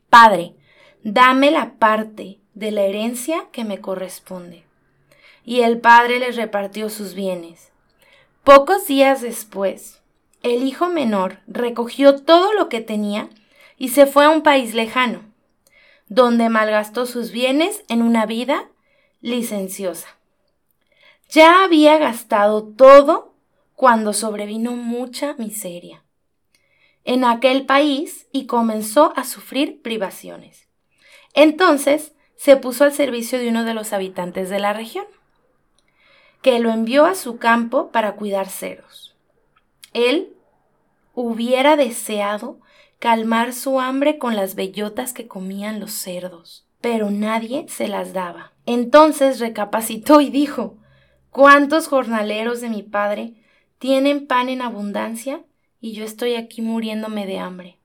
Padre, 0.09 0.54
dame 1.02 1.50
la 1.50 1.73
parte 1.75 2.38
de 2.54 2.71
la 2.71 2.83
herencia 2.83 3.49
que 3.50 3.64
me 3.64 3.80
corresponde. 3.80 4.64
Y 5.45 5.62
el 5.62 5.80
padre 5.80 6.21
les 6.21 6.37
repartió 6.37 6.88
sus 6.88 7.14
bienes. 7.14 7.73
Pocos 8.45 8.87
días 8.87 9.23
después, 9.23 10.02
el 10.42 10.62
hijo 10.62 10.88
menor 10.88 11.40
recogió 11.47 12.23
todo 12.23 12.52
lo 12.52 12.68
que 12.68 12.80
tenía 12.80 13.28
y 13.76 13.90
se 13.90 14.07
fue 14.07 14.25
a 14.25 14.30
un 14.30 14.42
país 14.42 14.75
lejano, 14.75 15.23
donde 16.09 16.49
malgastó 16.49 17.07
sus 17.07 17.30
bienes 17.30 17.85
en 17.88 18.02
una 18.02 18.26
vida 18.26 18.68
licenciosa. 19.21 20.09
Ya 21.28 21.64
había 21.64 21.99
gastado 21.99 22.64
todo 22.64 23.35
cuando 23.75 24.12
sobrevino 24.12 24.73
mucha 24.73 25.35
miseria 25.35 26.02
en 27.09 27.25
aquel 27.25 27.64
país 27.64 28.26
y 28.33 28.45
comenzó 28.45 29.14
a 29.16 29.25
sufrir 29.25 29.80
privaciones. 29.80 30.68
Entonces 31.33 32.12
se 32.37 32.59
puso 32.59 32.85
al 32.85 32.92
servicio 32.92 33.38
de 33.38 33.49
uno 33.49 33.64
de 33.64 33.73
los 33.73 33.95
habitantes 33.95 34.50
de 34.50 34.59
la 34.59 34.75
región, 34.75 35.07
que 36.42 36.59
lo 36.59 36.71
envió 36.71 37.07
a 37.07 37.14
su 37.14 37.38
campo 37.38 37.90
para 37.92 38.12
cuidar 38.12 38.50
cerdos. 38.50 39.08
Él 39.92 40.35
hubiera 41.14 41.76
deseado 41.76 42.61
calmar 42.99 43.52
su 43.52 43.80
hambre 43.80 44.18
con 44.18 44.37
las 44.37 44.54
bellotas 44.54 45.12
que 45.12 45.28
comían 45.28 45.80
los 45.80 45.92
cerdos, 45.92 46.66
pero 46.80 47.11
nadie 47.11 47.66
se 47.68 47.88
las 47.88 48.12
daba. 48.12 48.52
Entonces 48.66 49.40
recapacitó 49.40 50.21
y 50.21 50.30
dijo, 50.30 50.76
¿cuántos 51.30 51.88
jornaleros 51.88 52.61
de 52.61 52.68
mi 52.68 52.83
padre 52.83 53.35
tienen 53.78 54.26
pan 54.26 54.49
en 54.49 54.62
abundancia 54.62 55.42
y 55.80 55.92
yo 55.92 56.04
estoy 56.04 56.35
aquí 56.35 56.62
muriéndome 56.62 57.26
de 57.26 57.38
hambre? 57.38 57.78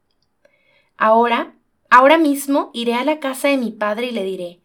Ahora, 0.98 1.54
ahora 1.90 2.18
mismo 2.18 2.72
iré 2.74 2.96
a 2.96 3.04
la 3.04 3.20
casa 3.20 3.48
de 3.48 3.58
mi 3.58 3.72
padre 3.72 4.08
y 4.08 4.12
le 4.12 4.24
diré, 4.24 4.64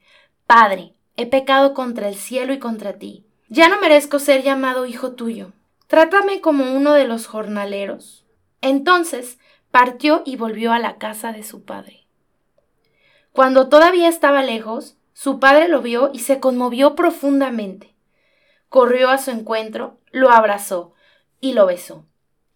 Padre, 0.48 0.94
he 1.18 1.26
pecado 1.26 1.74
contra 1.74 2.08
el 2.08 2.14
cielo 2.14 2.54
y 2.54 2.58
contra 2.58 2.94
ti. 2.94 3.26
Ya 3.50 3.68
no 3.68 3.78
merezco 3.82 4.18
ser 4.18 4.42
llamado 4.42 4.86
hijo 4.86 5.12
tuyo. 5.12 5.52
Trátame 5.88 6.42
como 6.42 6.74
uno 6.74 6.92
de 6.92 7.06
los 7.06 7.26
jornaleros. 7.26 8.26
Entonces 8.60 9.38
partió 9.70 10.22
y 10.24 10.36
volvió 10.36 10.72
a 10.72 10.78
la 10.78 10.98
casa 10.98 11.32
de 11.32 11.42
su 11.42 11.64
padre. 11.64 12.06
Cuando 13.32 13.68
todavía 13.68 14.08
estaba 14.08 14.42
lejos, 14.42 14.96
su 15.14 15.40
padre 15.40 15.66
lo 15.66 15.80
vio 15.80 16.10
y 16.12 16.20
se 16.20 16.40
conmovió 16.40 16.94
profundamente. 16.94 17.94
Corrió 18.68 19.08
a 19.08 19.16
su 19.16 19.30
encuentro, 19.30 19.98
lo 20.12 20.30
abrazó 20.30 20.92
y 21.40 21.54
lo 21.54 21.66
besó. 21.66 22.04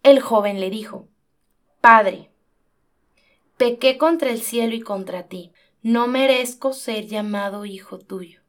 El 0.02 0.20
joven 0.20 0.60
le 0.60 0.68
dijo, 0.68 1.08
Padre, 1.80 2.30
pequé 3.56 3.96
contra 3.96 4.30
el 4.30 4.42
cielo 4.42 4.74
y 4.74 4.80
contra 4.80 5.24
ti, 5.28 5.52
no 5.82 6.06
merezco 6.06 6.74
ser 6.74 7.06
llamado 7.06 7.64
hijo 7.64 7.98
tuyo. 7.98 8.40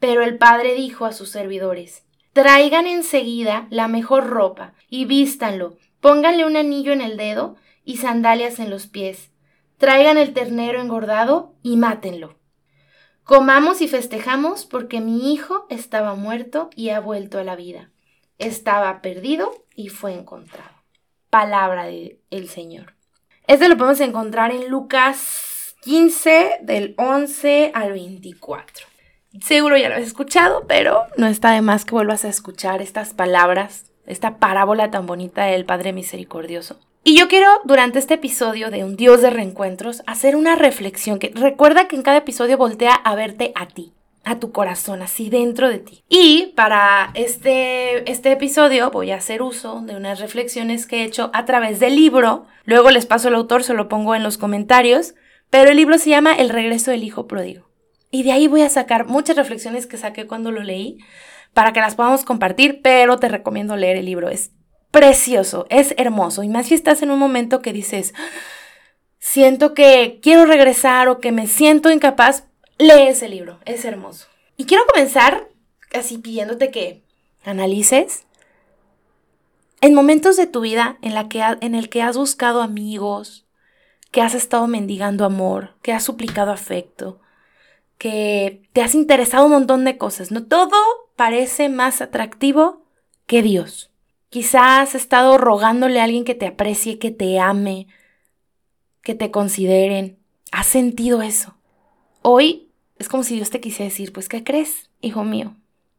Pero 0.00 0.22
el 0.22 0.38
padre 0.38 0.74
dijo 0.74 1.04
a 1.04 1.12
sus 1.12 1.30
servidores, 1.30 2.04
Traigan 2.34 2.88
enseguida 2.88 3.68
la 3.70 3.86
mejor 3.86 4.26
ropa 4.26 4.74
y 4.90 5.04
vístanlo, 5.04 5.76
pónganle 6.00 6.44
un 6.44 6.56
anillo 6.56 6.92
en 6.92 7.00
el 7.00 7.16
dedo 7.16 7.54
y 7.84 7.98
sandalias 7.98 8.58
en 8.58 8.70
los 8.70 8.88
pies. 8.88 9.30
Traigan 9.78 10.18
el 10.18 10.32
ternero 10.32 10.80
engordado 10.80 11.54
y 11.62 11.76
mátenlo. 11.76 12.36
Comamos 13.22 13.80
y 13.82 13.86
festejamos 13.86 14.66
porque 14.66 15.00
mi 15.00 15.32
hijo 15.32 15.64
estaba 15.70 16.16
muerto 16.16 16.70
y 16.74 16.88
ha 16.88 16.98
vuelto 16.98 17.38
a 17.38 17.44
la 17.44 17.54
vida. 17.54 17.92
Estaba 18.38 19.00
perdido 19.00 19.52
y 19.76 19.88
fue 19.88 20.12
encontrado. 20.12 20.74
Palabra 21.30 21.84
del 21.86 22.48
Señor. 22.48 22.94
Este 23.46 23.68
lo 23.68 23.76
podemos 23.76 24.00
encontrar 24.00 24.50
en 24.50 24.68
Lucas 24.68 25.76
15 25.82 26.58
del 26.62 26.96
11 26.98 27.70
al 27.74 27.92
24. 27.92 28.93
Seguro 29.40 29.76
ya 29.76 29.88
lo 29.88 29.96
has 29.96 30.02
escuchado, 30.02 30.64
pero 30.68 31.04
no 31.16 31.26
está 31.26 31.52
de 31.52 31.60
más 31.60 31.84
que 31.84 31.94
vuelvas 31.94 32.24
a 32.24 32.28
escuchar 32.28 32.80
estas 32.82 33.14
palabras, 33.14 33.86
esta 34.06 34.38
parábola 34.38 34.90
tan 34.90 35.06
bonita 35.06 35.44
del 35.46 35.64
Padre 35.64 35.92
Misericordioso. 35.92 36.78
Y 37.02 37.18
yo 37.18 37.28
quiero, 37.28 37.48
durante 37.64 37.98
este 37.98 38.14
episodio 38.14 38.70
de 38.70 38.82
Un 38.82 38.96
Dios 38.96 39.20
de 39.20 39.30
Reencuentros, 39.30 40.02
hacer 40.06 40.36
una 40.36 40.56
reflexión 40.56 41.18
que 41.18 41.32
recuerda 41.34 41.86
que 41.86 41.96
en 41.96 42.02
cada 42.02 42.18
episodio 42.18 42.56
voltea 42.56 42.94
a 42.94 43.14
verte 43.14 43.52
a 43.56 43.66
ti, 43.66 43.92
a 44.24 44.38
tu 44.38 44.52
corazón, 44.52 45.02
así 45.02 45.28
dentro 45.28 45.68
de 45.68 45.80
ti. 45.80 46.02
Y 46.08 46.52
para 46.56 47.10
este, 47.12 48.10
este 48.10 48.32
episodio 48.32 48.90
voy 48.90 49.10
a 49.10 49.16
hacer 49.16 49.42
uso 49.42 49.82
de 49.82 49.96
unas 49.96 50.20
reflexiones 50.20 50.86
que 50.86 51.02
he 51.02 51.04
hecho 51.04 51.30
a 51.34 51.44
través 51.44 51.78
del 51.78 51.96
libro. 51.96 52.46
Luego 52.64 52.90
les 52.90 53.04
paso 53.04 53.28
el 53.28 53.34
autor, 53.34 53.64
se 53.64 53.74
lo 53.74 53.88
pongo 53.88 54.14
en 54.14 54.22
los 54.22 54.38
comentarios. 54.38 55.14
Pero 55.50 55.70
el 55.70 55.76
libro 55.76 55.98
se 55.98 56.10
llama 56.10 56.32
El 56.32 56.48
regreso 56.48 56.90
del 56.90 57.04
hijo 57.04 57.26
pródigo. 57.26 57.73
Y 58.14 58.22
de 58.22 58.30
ahí 58.30 58.46
voy 58.46 58.62
a 58.62 58.68
sacar 58.68 59.08
muchas 59.08 59.34
reflexiones 59.34 59.88
que 59.88 59.96
saqué 59.96 60.28
cuando 60.28 60.52
lo 60.52 60.62
leí 60.62 60.98
para 61.52 61.72
que 61.72 61.80
las 61.80 61.96
podamos 61.96 62.22
compartir, 62.22 62.80
pero 62.80 63.18
te 63.18 63.28
recomiendo 63.28 63.74
leer 63.74 63.96
el 63.96 64.04
libro. 64.04 64.28
Es 64.28 64.52
precioso, 64.92 65.66
es 65.68 65.96
hermoso. 65.98 66.44
Y 66.44 66.48
más 66.48 66.66
si 66.66 66.74
estás 66.74 67.02
en 67.02 67.10
un 67.10 67.18
momento 67.18 67.60
que 67.60 67.72
dices, 67.72 68.14
siento 69.18 69.74
que 69.74 70.20
quiero 70.22 70.46
regresar 70.46 71.08
o 71.08 71.18
que 71.18 71.32
me 71.32 71.48
siento 71.48 71.90
incapaz, 71.90 72.44
lee 72.78 73.08
ese 73.08 73.28
libro, 73.28 73.58
es 73.64 73.84
hermoso. 73.84 74.28
Y 74.56 74.66
quiero 74.66 74.86
comenzar 74.86 75.48
así 75.92 76.18
pidiéndote 76.18 76.70
que 76.70 77.02
analices 77.42 78.26
en 79.80 79.92
momentos 79.92 80.36
de 80.36 80.46
tu 80.46 80.60
vida 80.60 80.98
en, 81.02 81.14
la 81.14 81.28
que 81.28 81.42
en 81.42 81.74
el 81.74 81.88
que 81.88 82.00
has 82.00 82.16
buscado 82.16 82.62
amigos, 82.62 83.44
que 84.12 84.22
has 84.22 84.36
estado 84.36 84.68
mendigando 84.68 85.24
amor, 85.24 85.74
que 85.82 85.92
has 85.92 86.04
suplicado 86.04 86.52
afecto, 86.52 87.20
que 88.04 88.68
te 88.74 88.82
has 88.82 88.94
interesado 88.94 89.46
un 89.46 89.52
montón 89.52 89.86
de 89.86 89.96
cosas, 89.96 90.30
¿no? 90.30 90.44
Todo 90.44 90.76
parece 91.16 91.70
más 91.70 92.02
atractivo 92.02 92.82
que 93.24 93.40
Dios. 93.40 93.90
Quizás 94.28 94.90
has 94.90 94.94
estado 94.94 95.38
rogándole 95.38 95.98
a 95.98 96.04
alguien 96.04 96.26
que 96.26 96.34
te 96.34 96.44
aprecie, 96.44 96.98
que 96.98 97.10
te 97.10 97.40
ame, 97.40 97.86
que 99.00 99.14
te 99.14 99.30
consideren. 99.30 100.18
¿Has 100.52 100.66
sentido 100.66 101.22
eso? 101.22 101.56
Hoy 102.20 102.68
es 102.98 103.08
como 103.08 103.22
si 103.22 103.36
Dios 103.36 103.48
te 103.48 103.62
quisiera 103.62 103.88
decir, 103.88 104.12
pues, 104.12 104.28
¿qué 104.28 104.44
crees, 104.44 104.90
hijo 105.00 105.24
mío? 105.24 105.56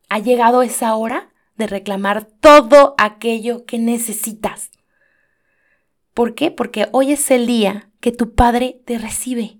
Ha 0.08 0.20
llegado 0.20 0.62
esa 0.62 0.96
hora 0.96 1.34
de 1.58 1.66
reclamar 1.66 2.26
todo 2.26 2.94
aquello 3.00 3.66
que 3.66 3.80
necesitas. 3.80 4.70
¿Por 6.14 6.36
qué? 6.36 6.52
Porque 6.52 6.88
hoy 6.92 7.14
es 7.14 7.32
el 7.32 7.48
día 7.48 7.90
que 8.00 8.12
tu 8.12 8.36
Padre 8.36 8.80
te 8.86 9.00
recibe. 9.00 9.58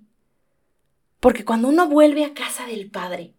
Porque 1.26 1.44
cuando 1.44 1.66
uno 1.66 1.88
vuelve 1.88 2.24
a 2.24 2.34
casa 2.34 2.66
del 2.66 2.88
Padre, 2.88 3.34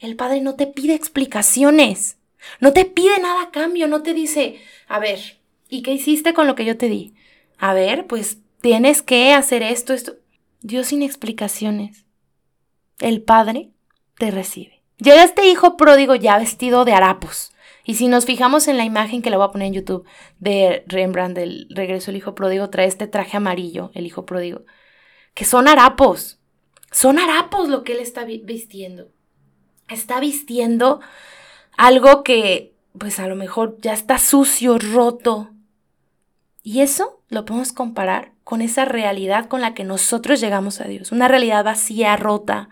el 0.00 0.16
Padre 0.16 0.40
no 0.40 0.56
te 0.56 0.66
pide 0.66 0.94
explicaciones. 0.94 2.16
No 2.58 2.72
te 2.72 2.86
pide 2.86 3.20
nada 3.20 3.40
a 3.40 3.50
cambio, 3.52 3.86
no 3.86 4.02
te 4.02 4.14
dice, 4.14 4.60
a 4.88 4.98
ver, 4.98 5.38
¿y 5.68 5.82
qué 5.82 5.92
hiciste 5.92 6.34
con 6.34 6.48
lo 6.48 6.56
que 6.56 6.64
yo 6.64 6.76
te 6.76 6.88
di? 6.88 7.14
A 7.56 7.72
ver, 7.72 8.08
pues 8.08 8.38
tienes 8.60 9.00
que 9.00 9.32
hacer 9.32 9.62
esto, 9.62 9.92
esto. 9.92 10.16
Dios 10.60 10.88
sin 10.88 11.04
explicaciones. 11.04 12.04
El 12.98 13.22
Padre 13.22 13.70
te 14.18 14.32
recibe. 14.32 14.82
Llega 14.98 15.22
este 15.22 15.46
hijo 15.46 15.76
pródigo 15.76 16.16
ya 16.16 16.36
vestido 16.36 16.84
de 16.84 16.94
harapos. 16.94 17.52
Y 17.84 17.94
si 17.94 18.08
nos 18.08 18.24
fijamos 18.24 18.66
en 18.66 18.76
la 18.76 18.84
imagen 18.84 19.22
que 19.22 19.30
le 19.30 19.36
voy 19.36 19.46
a 19.46 19.52
poner 19.52 19.68
en 19.68 19.74
YouTube 19.74 20.04
de 20.40 20.82
Rembrandt 20.88 21.38
del 21.38 21.68
regreso 21.70 22.06
del 22.06 22.16
hijo 22.16 22.34
pródigo, 22.34 22.70
trae 22.70 22.88
este 22.88 23.06
traje 23.06 23.36
amarillo, 23.36 23.92
el 23.94 24.04
hijo 24.04 24.26
pródigo, 24.26 24.62
que 25.32 25.44
son 25.44 25.68
harapos. 25.68 26.40
Son 26.94 27.18
harapos 27.18 27.68
lo 27.68 27.82
que 27.82 27.94
él 27.94 27.98
está 27.98 28.24
vistiendo. 28.24 29.08
Está 29.88 30.20
vistiendo 30.20 31.00
algo 31.76 32.22
que 32.22 32.72
pues 32.96 33.18
a 33.18 33.26
lo 33.26 33.34
mejor 33.34 33.76
ya 33.80 33.92
está 33.92 34.18
sucio, 34.18 34.78
roto. 34.78 35.50
Y 36.62 36.82
eso 36.82 37.20
lo 37.30 37.44
podemos 37.44 37.72
comparar 37.72 38.30
con 38.44 38.62
esa 38.62 38.84
realidad 38.84 39.48
con 39.48 39.60
la 39.60 39.74
que 39.74 39.82
nosotros 39.82 40.40
llegamos 40.40 40.80
a 40.80 40.84
Dios, 40.84 41.10
una 41.10 41.26
realidad 41.26 41.64
vacía, 41.64 42.16
rota. 42.16 42.68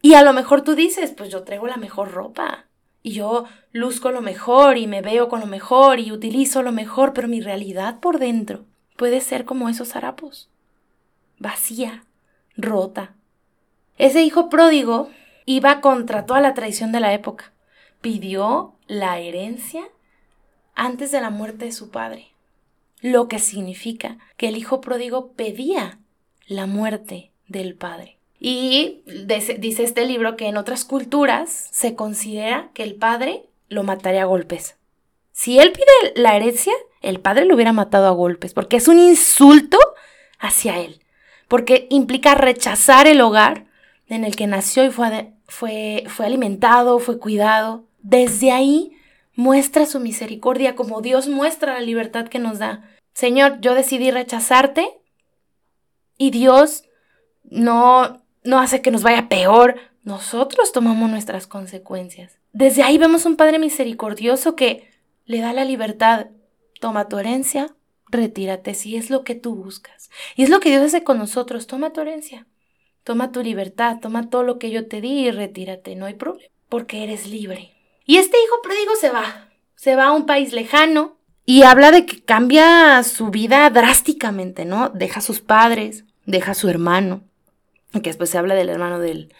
Y 0.00 0.14
a 0.14 0.22
lo 0.22 0.32
mejor 0.32 0.62
tú 0.62 0.74
dices, 0.74 1.10
pues 1.14 1.28
yo 1.28 1.42
traigo 1.42 1.66
la 1.66 1.76
mejor 1.76 2.12
ropa 2.12 2.64
y 3.02 3.12
yo 3.12 3.44
luzco 3.70 4.12
lo 4.12 4.22
mejor 4.22 4.78
y 4.78 4.86
me 4.86 5.02
veo 5.02 5.28
con 5.28 5.40
lo 5.40 5.46
mejor 5.46 6.00
y 6.00 6.10
utilizo 6.10 6.62
lo 6.62 6.72
mejor, 6.72 7.12
pero 7.12 7.28
mi 7.28 7.42
realidad 7.42 8.00
por 8.00 8.18
dentro 8.18 8.64
puede 8.96 9.20
ser 9.20 9.44
como 9.44 9.68
esos 9.68 9.94
harapos, 9.94 10.48
vacía, 11.38 12.04
rota. 12.56 13.14
Ese 13.96 14.22
hijo 14.22 14.48
pródigo 14.48 15.10
iba 15.46 15.80
contra 15.80 16.26
toda 16.26 16.40
la 16.40 16.54
tradición 16.54 16.92
de 16.92 17.00
la 17.00 17.12
época 17.12 17.54
pidió 18.04 18.74
la 18.86 19.18
herencia 19.18 19.82
antes 20.74 21.10
de 21.10 21.22
la 21.22 21.30
muerte 21.30 21.64
de 21.64 21.72
su 21.72 21.88
padre, 21.88 22.34
lo 23.00 23.28
que 23.28 23.38
significa 23.38 24.18
que 24.36 24.48
el 24.48 24.58
hijo 24.58 24.82
pródigo 24.82 25.32
pedía 25.32 25.98
la 26.46 26.66
muerte 26.66 27.30
del 27.48 27.74
padre. 27.74 28.18
Y 28.38 29.00
dice 29.06 29.84
este 29.84 30.04
libro 30.04 30.36
que 30.36 30.48
en 30.48 30.58
otras 30.58 30.84
culturas 30.84 31.70
se 31.70 31.94
considera 31.94 32.68
que 32.74 32.82
el 32.82 32.94
padre 32.96 33.46
lo 33.68 33.84
mataría 33.84 34.24
a 34.24 34.26
golpes. 34.26 34.76
Si 35.32 35.58
él 35.58 35.72
pide 35.72 36.12
la 36.14 36.36
herencia, 36.36 36.74
el 37.00 37.20
padre 37.20 37.46
lo 37.46 37.54
hubiera 37.54 37.72
matado 37.72 38.06
a 38.06 38.10
golpes, 38.10 38.52
porque 38.52 38.76
es 38.76 38.86
un 38.86 38.98
insulto 38.98 39.78
hacia 40.38 40.78
él, 40.78 41.00
porque 41.48 41.86
implica 41.90 42.34
rechazar 42.34 43.06
el 43.06 43.20
hogar 43.20 43.66
en 44.08 44.24
el 44.24 44.36
que 44.36 44.46
nació 44.46 44.84
y 44.84 44.90
fue, 44.90 45.32
fue, 45.46 46.04
fue 46.08 46.26
alimentado, 46.26 46.98
fue 46.98 47.18
cuidado. 47.18 47.84
Desde 48.02 48.52
ahí 48.52 48.92
muestra 49.34 49.86
su 49.86 50.00
misericordia 50.00 50.76
como 50.76 51.00
Dios 51.00 51.28
muestra 51.28 51.74
la 51.74 51.80
libertad 51.80 52.28
que 52.28 52.38
nos 52.38 52.58
da. 52.58 52.88
Señor, 53.12 53.60
yo 53.60 53.74
decidí 53.74 54.10
rechazarte 54.10 54.88
y 56.18 56.30
Dios 56.30 56.84
no, 57.44 58.22
no 58.42 58.58
hace 58.58 58.82
que 58.82 58.90
nos 58.90 59.02
vaya 59.02 59.28
peor. 59.28 59.76
Nosotros 60.02 60.72
tomamos 60.72 61.10
nuestras 61.10 61.46
consecuencias. 61.46 62.38
Desde 62.52 62.82
ahí 62.82 62.98
vemos 62.98 63.24
un 63.26 63.36
Padre 63.36 63.58
misericordioso 63.58 64.54
que 64.54 64.90
le 65.24 65.40
da 65.40 65.52
la 65.52 65.64
libertad. 65.64 66.26
Toma 66.80 67.08
tu 67.08 67.18
herencia, 67.18 67.74
retírate 68.14 68.74
si 68.74 68.96
es 68.96 69.10
lo 69.10 69.24
que 69.24 69.34
tú 69.34 69.54
buscas. 69.54 70.10
Y 70.36 70.42
es 70.42 70.50
lo 70.50 70.60
que 70.60 70.70
Dios 70.70 70.82
hace 70.82 71.04
con 71.04 71.18
nosotros. 71.18 71.66
Toma 71.66 71.92
tu 71.92 72.00
herencia, 72.00 72.46
toma 73.02 73.32
tu 73.32 73.42
libertad, 73.42 73.98
toma 74.00 74.30
todo 74.30 74.42
lo 74.42 74.58
que 74.58 74.70
yo 74.70 74.86
te 74.88 75.00
di 75.00 75.26
y 75.26 75.30
retírate. 75.30 75.94
No 75.96 76.06
hay 76.06 76.14
problema, 76.14 76.48
porque 76.68 77.04
eres 77.04 77.26
libre. 77.26 77.72
Y 78.06 78.18
este 78.18 78.36
hijo 78.42 78.62
pródigo 78.62 78.96
se 78.96 79.10
va. 79.10 79.50
Se 79.76 79.96
va 79.96 80.06
a 80.06 80.12
un 80.12 80.26
país 80.26 80.52
lejano 80.52 81.18
y 81.46 81.62
habla 81.62 81.90
de 81.90 82.06
que 82.06 82.22
cambia 82.22 83.02
su 83.02 83.28
vida 83.28 83.68
drásticamente, 83.70 84.64
¿no? 84.64 84.88
Deja 84.88 85.20
a 85.20 85.22
sus 85.22 85.40
padres, 85.40 86.04
deja 86.24 86.52
a 86.52 86.54
su 86.54 86.68
hermano, 86.68 87.22
que 87.92 88.00
después 88.00 88.30
se 88.30 88.38
habla 88.38 88.54
del 88.54 88.70
hermano 88.70 88.98
del, 88.98 89.32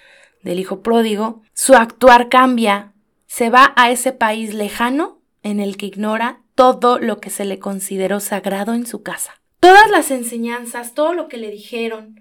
del 0.42 0.60
hijo 0.60 0.80
pródigo. 0.80 1.42
Su 1.54 1.74
actuar 1.74 2.28
cambia. 2.28 2.92
Se 3.26 3.50
va 3.50 3.72
a 3.76 3.90
ese 3.90 4.12
país 4.12 4.54
lejano 4.54 5.18
en 5.42 5.60
el 5.60 5.76
que 5.76 5.86
ignora 5.86 6.43
todo 6.54 6.98
lo 6.98 7.18
que 7.20 7.30
se 7.30 7.44
le 7.44 7.58
consideró 7.58 8.20
sagrado 8.20 8.74
en 8.74 8.86
su 8.86 9.02
casa. 9.02 9.40
Todas 9.60 9.90
las 9.90 10.10
enseñanzas, 10.10 10.94
todo 10.94 11.14
lo 11.14 11.28
que 11.28 11.36
le 11.36 11.50
dijeron, 11.50 12.20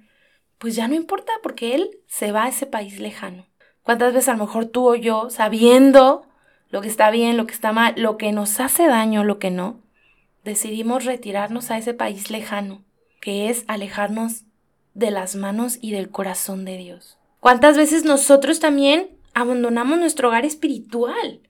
pues 0.57 0.75
ya 0.75 0.87
no 0.87 0.95
importa 0.95 1.31
porque 1.41 1.75
él 1.75 1.99
se 2.07 2.31
va 2.31 2.45
a 2.45 2.49
ese 2.49 2.65
país 2.65 2.99
lejano. 2.99 3.45
¿Cuántas 3.83 4.13
veces 4.13 4.29
a 4.29 4.33
lo 4.33 4.45
mejor 4.45 4.65
tú 4.65 4.89
o 4.89 4.95
yo, 4.95 5.29
sabiendo 5.29 6.25
lo 6.69 6.81
que 6.81 6.87
está 6.87 7.11
bien, 7.11 7.37
lo 7.37 7.45
que 7.45 7.53
está 7.53 7.71
mal, 7.73 7.93
lo 7.97 8.17
que 8.17 8.31
nos 8.31 8.59
hace 8.59 8.87
daño, 8.87 9.23
lo 9.23 9.39
que 9.39 9.51
no, 9.51 9.81
decidimos 10.43 11.05
retirarnos 11.05 11.69
a 11.69 11.77
ese 11.77 11.93
país 11.93 12.31
lejano, 12.31 12.81
que 13.21 13.49
es 13.49 13.65
alejarnos 13.67 14.45
de 14.93 15.11
las 15.11 15.35
manos 15.35 15.77
y 15.81 15.91
del 15.91 16.09
corazón 16.09 16.65
de 16.65 16.77
Dios? 16.77 17.17
¿Cuántas 17.39 17.75
veces 17.77 18.05
nosotros 18.05 18.59
también 18.59 19.09
abandonamos 19.33 19.99
nuestro 19.99 20.29
hogar 20.29 20.45
espiritual? 20.45 21.41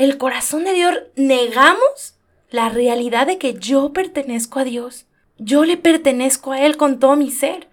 El 0.00 0.16
corazón 0.16 0.64
de 0.64 0.72
Dios 0.72 0.94
negamos 1.14 2.14
la 2.48 2.70
realidad 2.70 3.26
de 3.26 3.36
que 3.36 3.52
yo 3.52 3.92
pertenezco 3.92 4.58
a 4.58 4.64
Dios. 4.64 5.04
Yo 5.36 5.66
le 5.66 5.76
pertenezco 5.76 6.52
a 6.52 6.62
Él 6.62 6.78
con 6.78 6.98
todo 6.98 7.16
mi 7.16 7.30
ser. 7.30 7.68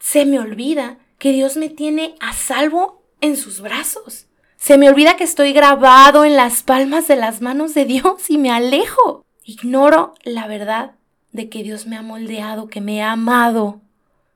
Se 0.00 0.24
me 0.24 0.40
olvida 0.40 0.96
que 1.18 1.32
Dios 1.32 1.58
me 1.58 1.68
tiene 1.68 2.14
a 2.18 2.32
salvo 2.32 3.02
en 3.20 3.36
sus 3.36 3.60
brazos. 3.60 4.26
Se 4.56 4.78
me 4.78 4.88
olvida 4.88 5.18
que 5.18 5.24
estoy 5.24 5.52
grabado 5.52 6.24
en 6.24 6.34
las 6.34 6.62
palmas 6.62 7.06
de 7.08 7.16
las 7.16 7.42
manos 7.42 7.74
de 7.74 7.84
Dios 7.84 8.30
y 8.30 8.38
me 8.38 8.50
alejo. 8.50 9.26
Ignoro 9.44 10.14
la 10.22 10.46
verdad 10.46 10.92
de 11.32 11.50
que 11.50 11.62
Dios 11.62 11.86
me 11.86 11.96
ha 11.98 12.02
moldeado, 12.02 12.68
que 12.68 12.80
me 12.80 13.02
ha 13.02 13.12
amado. 13.12 13.82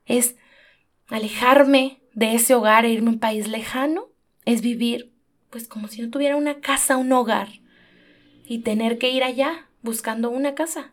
Es 0.05 0.37
alejarme 1.09 2.03
de 2.13 2.35
ese 2.35 2.55
hogar 2.55 2.85
e 2.85 2.91
irme 2.91 3.09
a 3.09 3.13
un 3.15 3.19
país 3.19 3.49
lejano. 3.49 4.09
Es 4.45 4.61
vivir 4.61 5.14
pues 5.55 5.69
como 5.69 5.87
si 5.87 6.03
no 6.03 6.11
tuviera 6.11 6.35
una 6.35 6.57
casa, 6.57 6.97
un 6.97 7.13
hogar, 7.13 7.47
y 8.45 8.63
tener 8.63 8.99
que 8.99 9.11
ir 9.11 9.23
allá 9.23 9.69
buscando 9.83 10.29
una 10.29 10.57
casa, 10.57 10.91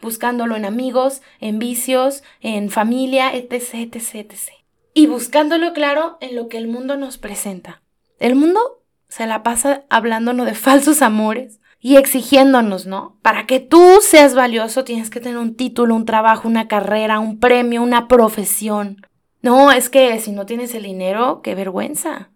buscándolo 0.00 0.54
en 0.54 0.64
amigos, 0.64 1.22
en 1.40 1.58
vicios, 1.58 2.22
en 2.40 2.70
familia, 2.70 3.34
etc., 3.34 3.74
etc., 3.74 4.14
etc. 4.14 4.52
Y 4.94 5.08
buscándolo, 5.08 5.72
claro, 5.72 6.18
en 6.20 6.36
lo 6.36 6.48
que 6.48 6.56
el 6.56 6.68
mundo 6.68 6.96
nos 6.96 7.18
presenta. 7.18 7.82
El 8.20 8.36
mundo 8.36 8.84
se 9.08 9.26
la 9.26 9.42
pasa 9.42 9.82
hablándonos 9.90 10.46
de 10.46 10.54
falsos 10.54 11.02
amores 11.02 11.58
y 11.80 11.96
exigiéndonos, 11.96 12.86
¿no? 12.86 13.18
Para 13.22 13.44
que 13.48 13.58
tú 13.58 13.98
seas 14.02 14.36
valioso 14.36 14.84
tienes 14.84 15.10
que 15.10 15.18
tener 15.18 15.38
un 15.38 15.56
título, 15.56 15.96
un 15.96 16.06
trabajo, 16.06 16.46
una 16.46 16.68
carrera, 16.68 17.18
un 17.18 17.40
premio, 17.40 17.82
una 17.82 18.06
profesión. 18.06 19.04
No, 19.42 19.72
es 19.72 19.90
que 19.90 20.16
si 20.20 20.30
no 20.30 20.46
tienes 20.46 20.76
el 20.76 20.84
dinero, 20.84 21.42
qué 21.42 21.56
vergüenza. 21.56 22.30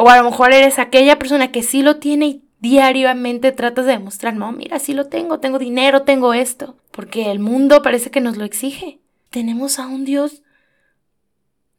O 0.00 0.08
a 0.08 0.16
lo 0.16 0.30
mejor 0.30 0.52
eres 0.52 0.78
aquella 0.78 1.18
persona 1.18 1.50
que 1.50 1.64
sí 1.64 1.82
lo 1.82 1.96
tiene 1.96 2.26
y 2.26 2.44
diariamente 2.60 3.50
tratas 3.50 3.84
de 3.84 3.92
demostrar, 3.92 4.32
no, 4.36 4.52
mira, 4.52 4.78
sí 4.78 4.94
lo 4.94 5.08
tengo, 5.08 5.40
tengo 5.40 5.58
dinero, 5.58 6.02
tengo 6.02 6.34
esto, 6.34 6.76
porque 6.92 7.32
el 7.32 7.40
mundo 7.40 7.82
parece 7.82 8.12
que 8.12 8.20
nos 8.20 8.36
lo 8.36 8.44
exige. 8.44 9.00
Tenemos 9.30 9.80
a 9.80 9.88
un 9.88 10.04
Dios 10.04 10.42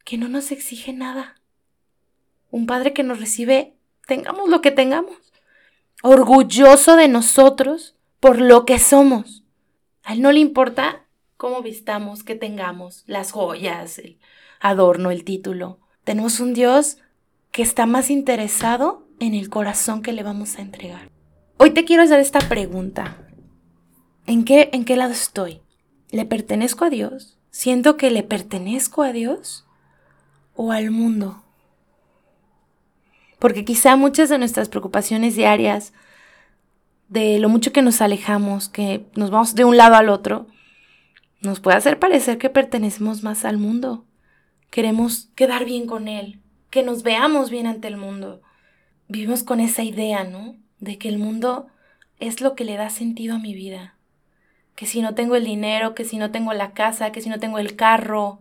que 0.04 0.18
no 0.18 0.28
nos 0.28 0.52
exige 0.52 0.92
nada. 0.92 1.40
Un 2.50 2.66
Padre 2.66 2.92
que 2.92 3.02
nos 3.02 3.20
recibe, 3.20 3.74
tengamos 4.06 4.50
lo 4.50 4.60
que 4.60 4.70
tengamos. 4.70 5.16
Orgulloso 6.02 6.96
de 6.96 7.08
nosotros 7.08 7.96
por 8.20 8.38
lo 8.38 8.66
que 8.66 8.78
somos. 8.78 9.44
A 10.02 10.12
Él 10.12 10.20
no 10.20 10.30
le 10.30 10.40
importa 10.40 11.06
cómo 11.38 11.62
vistamos, 11.62 12.22
qué 12.22 12.34
tengamos, 12.34 13.02
las 13.06 13.32
joyas, 13.32 13.98
el 13.98 14.18
adorno, 14.60 15.10
el 15.10 15.24
título. 15.24 15.78
Tenemos 16.04 16.38
un 16.38 16.52
Dios 16.52 16.98
que 17.60 17.64
está 17.64 17.84
más 17.84 18.08
interesado 18.08 19.06
en 19.18 19.34
el 19.34 19.50
corazón 19.50 20.00
que 20.00 20.14
le 20.14 20.22
vamos 20.22 20.56
a 20.56 20.62
entregar. 20.62 21.10
Hoy 21.58 21.72
te 21.72 21.84
quiero 21.84 22.02
hacer 22.02 22.18
esta 22.18 22.38
pregunta. 22.38 23.18
¿En 24.26 24.46
qué, 24.46 24.70
¿En 24.72 24.86
qué 24.86 24.96
lado 24.96 25.12
estoy? 25.12 25.60
¿Le 26.10 26.24
pertenezco 26.24 26.86
a 26.86 26.88
Dios? 26.88 27.36
¿Siento 27.50 27.98
que 27.98 28.10
le 28.10 28.22
pertenezco 28.22 29.02
a 29.02 29.12
Dios? 29.12 29.66
¿O 30.54 30.72
al 30.72 30.90
mundo? 30.90 31.44
Porque 33.38 33.66
quizá 33.66 33.94
muchas 33.94 34.30
de 34.30 34.38
nuestras 34.38 34.70
preocupaciones 34.70 35.36
diarias, 35.36 35.92
de 37.10 37.38
lo 37.40 37.50
mucho 37.50 37.74
que 37.74 37.82
nos 37.82 38.00
alejamos, 38.00 38.70
que 38.70 39.04
nos 39.16 39.30
vamos 39.30 39.54
de 39.54 39.66
un 39.66 39.76
lado 39.76 39.96
al 39.96 40.08
otro, 40.08 40.46
nos 41.42 41.60
puede 41.60 41.76
hacer 41.76 41.98
parecer 41.98 42.38
que 42.38 42.48
pertenecemos 42.48 43.22
más 43.22 43.44
al 43.44 43.58
mundo. 43.58 44.06
Queremos 44.70 45.28
quedar 45.34 45.66
bien 45.66 45.84
con 45.84 46.08
él, 46.08 46.39
que 46.70 46.82
nos 46.82 47.02
veamos 47.02 47.50
bien 47.50 47.66
ante 47.66 47.88
el 47.88 47.96
mundo. 47.96 48.42
Vivimos 49.08 49.42
con 49.42 49.60
esa 49.60 49.82
idea, 49.82 50.24
¿no? 50.24 50.56
De 50.78 50.98
que 50.98 51.08
el 51.08 51.18
mundo 51.18 51.66
es 52.20 52.40
lo 52.40 52.54
que 52.54 52.64
le 52.64 52.76
da 52.76 52.90
sentido 52.90 53.34
a 53.34 53.38
mi 53.38 53.54
vida. 53.54 53.96
Que 54.76 54.86
si 54.86 55.02
no 55.02 55.14
tengo 55.14 55.36
el 55.36 55.44
dinero, 55.44 55.94
que 55.94 56.04
si 56.04 56.16
no 56.16 56.30
tengo 56.30 56.52
la 56.54 56.72
casa, 56.72 57.12
que 57.12 57.20
si 57.20 57.28
no 57.28 57.40
tengo 57.40 57.58
el 57.58 57.76
carro, 57.76 58.38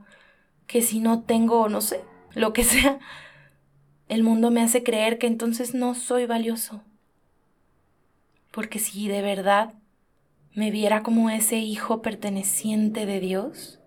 que 0.68 0.82
si 0.82 1.00
no 1.00 1.24
tengo, 1.24 1.68
no 1.70 1.82
sé, 1.82 2.02
lo 2.36 2.54
que 2.54 2.64
sea, 2.66 3.00
el 4.08 4.24
mundo 4.24 4.52
me 4.52 4.62
hace 4.62 4.84
creer 4.84 5.18
que 5.18 5.28
entonces 5.28 5.74
no 5.74 5.96
soy 5.96 6.26
valioso. 6.26 6.84
Porque 8.52 8.80
si 8.80 9.08
de 9.08 9.22
verdad 9.22 9.74
me 10.54 10.72
viera 10.72 11.04
como 11.04 11.30
ese 11.30 11.58
hijo 11.58 12.02
perteneciente 12.02 13.06
de 13.06 13.20
Dios, 13.20 13.80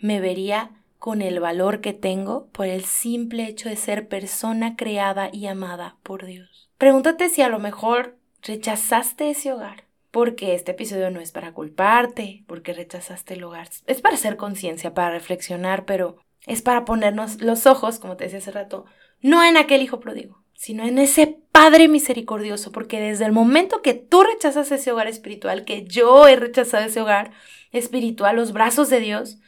me 0.00 0.20
vería 0.20 0.70
con 0.98 1.22
el 1.22 1.40
valor 1.40 1.80
que 1.80 1.92
tengo 1.92 2.48
por 2.48 2.66
el 2.66 2.84
simple 2.84 3.46
hecho 3.46 3.68
de 3.68 3.76
ser 3.76 4.08
persona 4.08 4.76
creada 4.76 5.30
y 5.32 5.46
amada 5.46 5.96
por 6.02 6.26
Dios. 6.26 6.70
Pregúntate 6.76 7.28
si 7.28 7.42
a 7.42 7.48
lo 7.48 7.58
mejor 7.58 8.16
rechazaste 8.42 9.30
ese 9.30 9.52
hogar, 9.52 9.84
porque 10.10 10.54
este 10.54 10.72
episodio 10.72 11.10
no 11.10 11.20
es 11.20 11.32
para 11.32 11.52
culparte, 11.52 12.44
porque 12.46 12.72
rechazaste 12.72 13.34
el 13.34 13.44
hogar. 13.44 13.68
Es 13.86 14.00
para 14.00 14.14
hacer 14.14 14.36
conciencia, 14.36 14.94
para 14.94 15.10
reflexionar, 15.10 15.84
pero 15.84 16.16
es 16.46 16.62
para 16.62 16.84
ponernos 16.84 17.40
los 17.40 17.66
ojos, 17.66 17.98
como 17.98 18.16
te 18.16 18.24
decía 18.24 18.38
hace 18.38 18.50
rato, 18.50 18.84
no 19.20 19.44
en 19.44 19.56
aquel 19.56 19.82
hijo 19.82 20.00
pródigo, 20.00 20.42
sino 20.54 20.84
en 20.84 20.98
ese 20.98 21.38
Padre 21.52 21.88
misericordioso, 21.88 22.70
porque 22.70 23.00
desde 23.00 23.24
el 23.24 23.32
momento 23.32 23.82
que 23.82 23.94
tú 23.94 24.22
rechazas 24.22 24.70
ese 24.70 24.92
hogar 24.92 25.08
espiritual, 25.08 25.64
que 25.64 25.84
yo 25.84 26.28
he 26.28 26.36
rechazado 26.36 26.84
ese 26.84 27.00
hogar 27.00 27.32
espiritual, 27.72 28.36
los 28.36 28.52
brazos 28.52 28.88
de 28.88 29.00
Dios, 29.00 29.38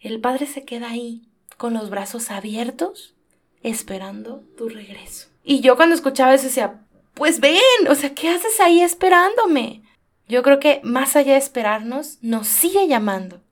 el 0.00 0.20
padre 0.20 0.46
se 0.46 0.64
queda 0.64 0.90
ahí, 0.90 1.22
con 1.56 1.74
los 1.74 1.90
brazos 1.90 2.30
abiertos, 2.30 3.14
esperando 3.62 4.42
tu 4.56 4.68
regreso. 4.68 5.28
Y 5.44 5.60
yo 5.60 5.76
cuando 5.76 5.94
escuchaba 5.94 6.34
eso 6.34 6.44
decía, 6.44 6.80
pues 7.14 7.40
ven, 7.40 7.60
o 7.88 7.94
sea, 7.94 8.14
¿qué 8.14 8.28
haces 8.30 8.60
ahí 8.60 8.80
esperándome? 8.80 9.82
Yo 10.28 10.42
creo 10.42 10.58
que 10.58 10.80
más 10.84 11.16
allá 11.16 11.32
de 11.32 11.38
esperarnos, 11.38 12.18
nos 12.22 12.46
sigue 12.46 12.88
llamando, 12.88 13.42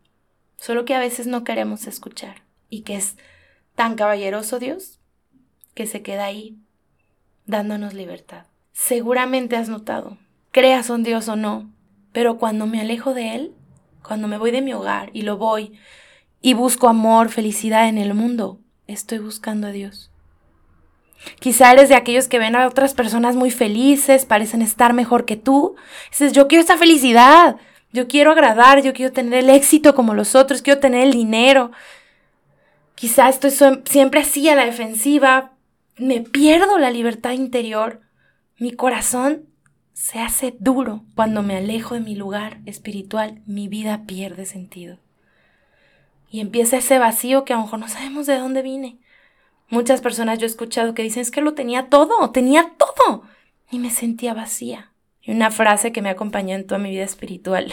solo 0.57 0.85
que 0.85 0.95
a 0.95 1.01
veces 1.01 1.27
no 1.27 1.45
queremos 1.45 1.87
escuchar 1.87 2.43
y 2.71 2.83
que 2.83 2.97
es 2.97 3.17
tan 3.75 3.95
caballeroso 3.95 4.59
Dios 4.59 5.01
que 5.75 5.87
se 5.87 6.03
queda 6.03 6.25
ahí 6.25 6.57
dándonos 7.47 7.95
libertad. 7.95 8.47
Seguramente 8.73 9.57
has 9.57 9.69
notado, 9.69 10.19
creas 10.51 10.89
un 10.89 11.03
Dios 11.03 11.29
o 11.29 11.37
no, 11.37 11.71
pero 12.13 12.39
cuando 12.39 12.67
me 12.67 12.81
alejo 12.81 13.13
de 13.13 13.35
Él, 13.35 13.55
cuando 14.03 14.29
me 14.29 14.39
voy 14.39 14.51
de 14.51 14.63
mi 14.63 14.73
hogar 14.73 15.11
y 15.13 15.23
lo 15.23 15.37
voy 15.37 15.79
y 16.41 16.55
busco 16.55 16.89
amor, 16.89 17.31
felicidad 17.31 17.89
en 17.89 17.99
el 17.99 18.15
mundo, 18.15 18.61
estoy 18.87 19.19
buscando 19.19 19.67
a 19.67 19.71
Dios. 19.71 20.11
Quizá 21.41 21.73
eres 21.73 21.89
de 21.89 21.97
aquellos 21.97 22.29
que 22.29 22.39
ven 22.39 22.55
a 22.55 22.67
otras 22.67 22.95
personas 22.95 23.35
muy 23.35 23.51
felices, 23.51 24.25
parecen 24.25 24.63
estar 24.63 24.93
mejor 24.95 25.25
que 25.25 25.37
tú. 25.37 25.75
Dices, 26.11 26.33
yo 26.33 26.47
quiero 26.47 26.63
esa 26.63 26.77
felicidad, 26.77 27.57
yo 27.93 28.07
quiero 28.07 28.31
agradar, 28.31 28.83
yo 28.83 28.93
quiero 28.93 29.13
tener 29.13 29.41
el 29.41 29.51
éxito 29.51 29.95
como 29.95 30.15
los 30.15 30.35
otros, 30.35 30.63
quiero 30.63 30.81
tener 30.81 31.07
el 31.07 31.13
dinero. 31.13 31.73
Quizá 32.95 33.29
estoy 33.29 33.53
siempre 33.85 34.21
así 34.21 34.49
a 34.49 34.57
la 34.57 34.65
defensiva, 34.65 35.53
me 35.97 36.21
pierdo 36.21 36.79
la 36.79 36.91
libertad 36.91 37.33
interior, 37.33 38.01
mi 38.57 38.73
corazón 38.73 39.47
se 39.93 40.21
hace 40.21 40.55
duro. 40.61 41.05
Cuando 41.17 41.43
me 41.43 41.57
alejo 41.57 41.95
de 41.95 42.01
mi 42.01 42.15
lugar 42.15 42.61
espiritual, 42.67 43.43
mi 43.47 43.67
vida 43.69 44.05
pierde 44.07 44.47
sentido. 44.47 44.99
Y 46.31 46.41
empieza 46.41 46.77
ese 46.77 46.99
vacío 46.99 47.45
que 47.45 47.53
a 47.53 47.57
lo 47.57 47.63
mejor 47.63 47.79
no 47.79 47.89
sabemos 47.89 48.27
de 48.27 48.39
dónde 48.39 48.63
viene. 48.63 48.99
Muchas 49.71 50.01
personas 50.01 50.39
yo 50.39 50.47
he 50.47 50.49
escuchado 50.49 50.95
que 50.95 51.03
dicen 51.03 51.23
es 51.23 51.31
que 51.31 51.41
lo 51.41 51.55
tenía 51.55 51.89
todo, 51.89 52.31
tenía 52.31 52.75
todo. 52.77 53.23
Y 53.71 53.79
me 53.79 53.91
sentía 53.91 54.35
vacía. 54.35 54.93
Y 55.23 55.31
una 55.31 55.51
frase 55.51 55.93
que 55.93 56.03
me 56.03 56.11
acompañó 56.11 56.55
en 56.55 56.67
toda 56.67 56.79
mi 56.79 56.91
vida 56.91 57.05
espiritual, 57.05 57.71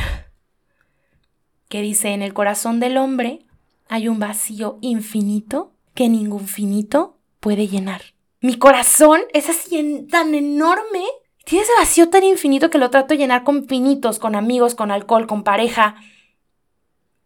que 1.69 1.81
dice, 1.81 2.09
en 2.09 2.21
el 2.21 2.33
corazón 2.33 2.79
del 2.79 2.97
hombre 2.97 3.45
hay 3.87 4.07
un 4.07 4.19
vacío 4.19 4.77
infinito 4.81 5.73
que 5.93 6.09
ningún 6.09 6.47
finito 6.47 7.17
puede 7.39 7.67
llenar. 7.67 8.01
Mi 8.41 8.57
corazón 8.57 9.21
es 9.33 9.49
así 9.49 10.05
tan 10.11 10.35
enorme, 10.35 11.03
tiene 11.45 11.63
ese 11.63 11.71
vacío 11.79 12.09
tan 12.09 12.23
infinito 12.23 12.69
que 12.69 12.77
lo 12.77 12.89
trato 12.89 13.13
de 13.13 13.17
llenar 13.17 13.43
con 13.43 13.67
finitos, 13.67 14.19
con 14.19 14.35
amigos, 14.35 14.75
con 14.75 14.91
alcohol, 14.91 15.25
con 15.25 15.43
pareja, 15.43 15.95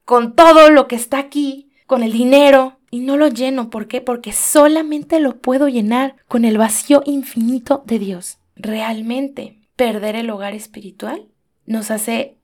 con 0.09 0.33
todo 0.33 0.71
lo 0.71 0.87
que 0.87 0.95
está 0.95 1.19
aquí, 1.19 1.69
con 1.85 2.01
el 2.01 2.11
dinero, 2.11 2.79
y 2.89 3.01
no 3.01 3.15
lo 3.15 3.27
lleno. 3.27 3.69
¿Por 3.69 3.87
qué? 3.87 4.01
Porque 4.01 4.33
solamente 4.33 5.19
lo 5.19 5.37
puedo 5.37 5.67
llenar 5.67 6.15
con 6.27 6.45
el 6.45 6.57
vacío 6.57 7.03
infinito 7.05 7.83
de 7.85 7.99
Dios. 7.99 8.39
Realmente, 8.55 9.59
perder 9.75 10.15
el 10.15 10.31
hogar 10.31 10.55
espiritual 10.55 11.27
nos 11.67 11.91
hace 11.91 12.39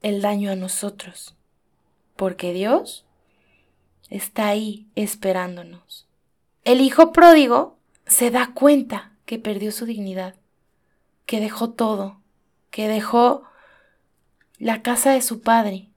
el 0.00 0.22
daño 0.22 0.52
a 0.52 0.54
nosotros. 0.54 1.34
Porque 2.14 2.52
Dios 2.52 3.04
está 4.10 4.46
ahí 4.46 4.86
esperándonos. 4.94 6.06
El 6.62 6.80
hijo 6.80 7.10
pródigo 7.10 7.78
se 8.06 8.30
da 8.30 8.52
cuenta 8.54 9.10
que 9.24 9.40
perdió 9.40 9.72
su 9.72 9.86
dignidad, 9.86 10.36
que 11.26 11.40
dejó 11.40 11.70
todo, 11.70 12.20
que 12.70 12.86
dejó 12.86 13.42
la 14.60 14.82
casa 14.82 15.10
de 15.10 15.20
su 15.20 15.40
padre 15.40 15.87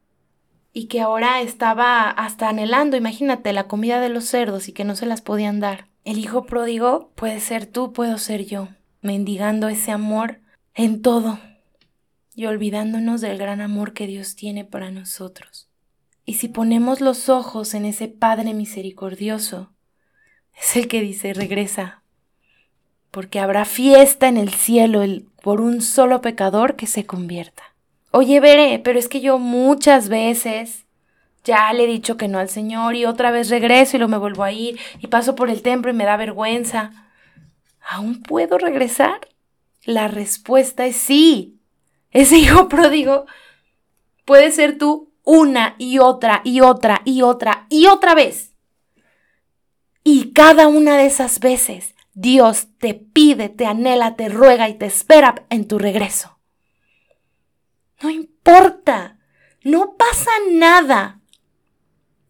y 0.74 0.88
que 0.88 1.02
ahora 1.02 1.42
estaba 1.42 2.10
hasta 2.10 2.50
anhelando, 2.50 2.98
imagínate, 2.98 3.54
la 3.54 3.68
comida 3.68 4.00
de 4.00 4.10
los 4.10 4.26
cerdos 4.26 4.68
y 4.68 4.74
que 4.74 4.86
no 4.86 4.96
se 4.96 5.06
las 5.06 5.22
podían 5.22 5.60
dar. 5.60 5.88
El 6.06 6.18
hijo 6.18 6.46
pródigo 6.46 7.12
puede 7.16 7.40
ser 7.40 7.66
tú, 7.66 7.94
puedo 7.94 8.18
ser 8.18 8.46
yo, 8.46 8.70
mendigando 9.02 9.68
ese 9.68 9.92
amor 9.92 10.40
en 10.74 11.02
todo 11.02 11.40
y 12.34 12.46
olvidándonos 12.46 13.22
del 13.22 13.38
gran 13.38 13.62
amor 13.62 13.94
que 13.94 14.08
Dios 14.08 14.36
tiene 14.36 14.64
para 14.64 14.92
nosotros. 14.92 15.68
Y 16.26 16.36
si 16.36 16.48
ponemos 16.48 17.02
los 17.02 17.30
ojos 17.30 17.74
en 17.74 17.86
ese 17.86 18.08
Padre 18.08 18.54
misericordioso, 18.54 19.74
es 20.60 20.76
el 20.76 20.88
que 20.88 21.02
dice, 21.02 21.34
regresa, 21.34 22.04
porque 23.10 23.40
habrá 23.40 23.66
fiesta 23.66 24.28
en 24.30 24.38
el 24.38 24.54
cielo 24.54 25.04
por 25.42 25.60
un 25.60 25.82
solo 25.82 26.22
pecador 26.22 26.76
que 26.76 26.88
se 26.88 27.06
convierta. 27.06 27.71
Oye, 28.12 28.42
veré, 28.42 28.80
pero 28.80 29.00
es 29.00 29.08
que 29.08 29.22
yo 29.22 29.40
muchas 29.40 30.10
veces 30.10 30.86
ya 31.44 31.72
le 31.74 31.86
he 31.86 31.88
dicho 31.88 32.18
que 32.18 32.28
no 32.28 32.40
al 32.40 32.50
Señor 32.50 32.96
y 32.96 33.06
otra 33.06 33.32
vez 33.32 33.50
regreso 33.50 33.96
y 33.96 34.00
lo 34.00 34.08
me 34.08 34.18
vuelvo 34.18 34.44
a 34.44 34.52
ir 34.52 34.80
y 35.00 35.08
paso 35.08 35.36
por 35.36 35.50
el 35.50 35.62
templo 35.62 35.92
y 35.92 35.94
me 35.94 36.04
da 36.04 36.18
vergüenza. 36.18 36.92
¿Aún 37.90 38.22
puedo 38.22 38.58
regresar? 38.58 39.30
La 39.86 40.08
respuesta 40.08 40.86
es 40.86 40.98
sí. 40.98 41.58
Ese 42.12 42.38
hijo 42.38 42.68
pródigo 42.68 43.26
puede 44.26 44.52
ser 44.52 44.78
tú 44.78 45.12
una 45.24 45.76
y 45.78 46.00
otra 46.00 46.42
y 46.44 46.62
otra 46.62 47.02
y 47.06 47.22
otra 47.22 47.66
y 47.70 47.88
otra 47.88 48.14
vez. 48.14 48.54
Y 50.04 50.34
cada 50.34 50.68
una 50.68 50.98
de 50.98 51.06
esas 51.06 51.40
veces 51.40 51.96
Dios 52.14 52.68
te 52.78 52.94
pide, 52.94 53.50
te 53.50 53.66
anhela, 53.66 54.16
te 54.16 54.30
ruega 54.30 54.68
y 54.68 54.74
te 54.74 54.86
espera 54.86 55.46
en 55.50 55.68
tu 55.68 55.80
regreso. 55.80 56.31
No 58.02 58.10
importa, 58.10 59.20
no 59.64 59.96
pasa 59.96 60.32
nada. 60.52 61.20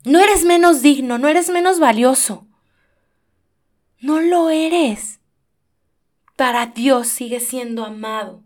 No 0.04 0.20
eres 0.20 0.44
menos 0.44 0.82
digno, 0.82 1.18
no 1.18 1.28
eres 1.28 1.50
menos 1.50 1.80
valioso. 1.80 2.48
No 4.00 4.20
lo 4.20 4.50
eres. 4.50 5.20
Para 6.36 6.66
Dios 6.66 7.08
sigues 7.08 7.48
siendo 7.48 7.86
amado. 7.86 8.44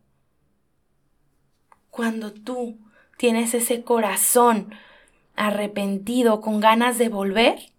Cuando 1.90 2.34
tú 2.34 2.78
tienes 3.18 3.54
ese 3.54 3.84
corazón 3.84 4.74
arrepentido, 5.36 6.42
con 6.42 6.60
ganas 6.60 6.98
de 6.98 7.10
volver, 7.10 7.72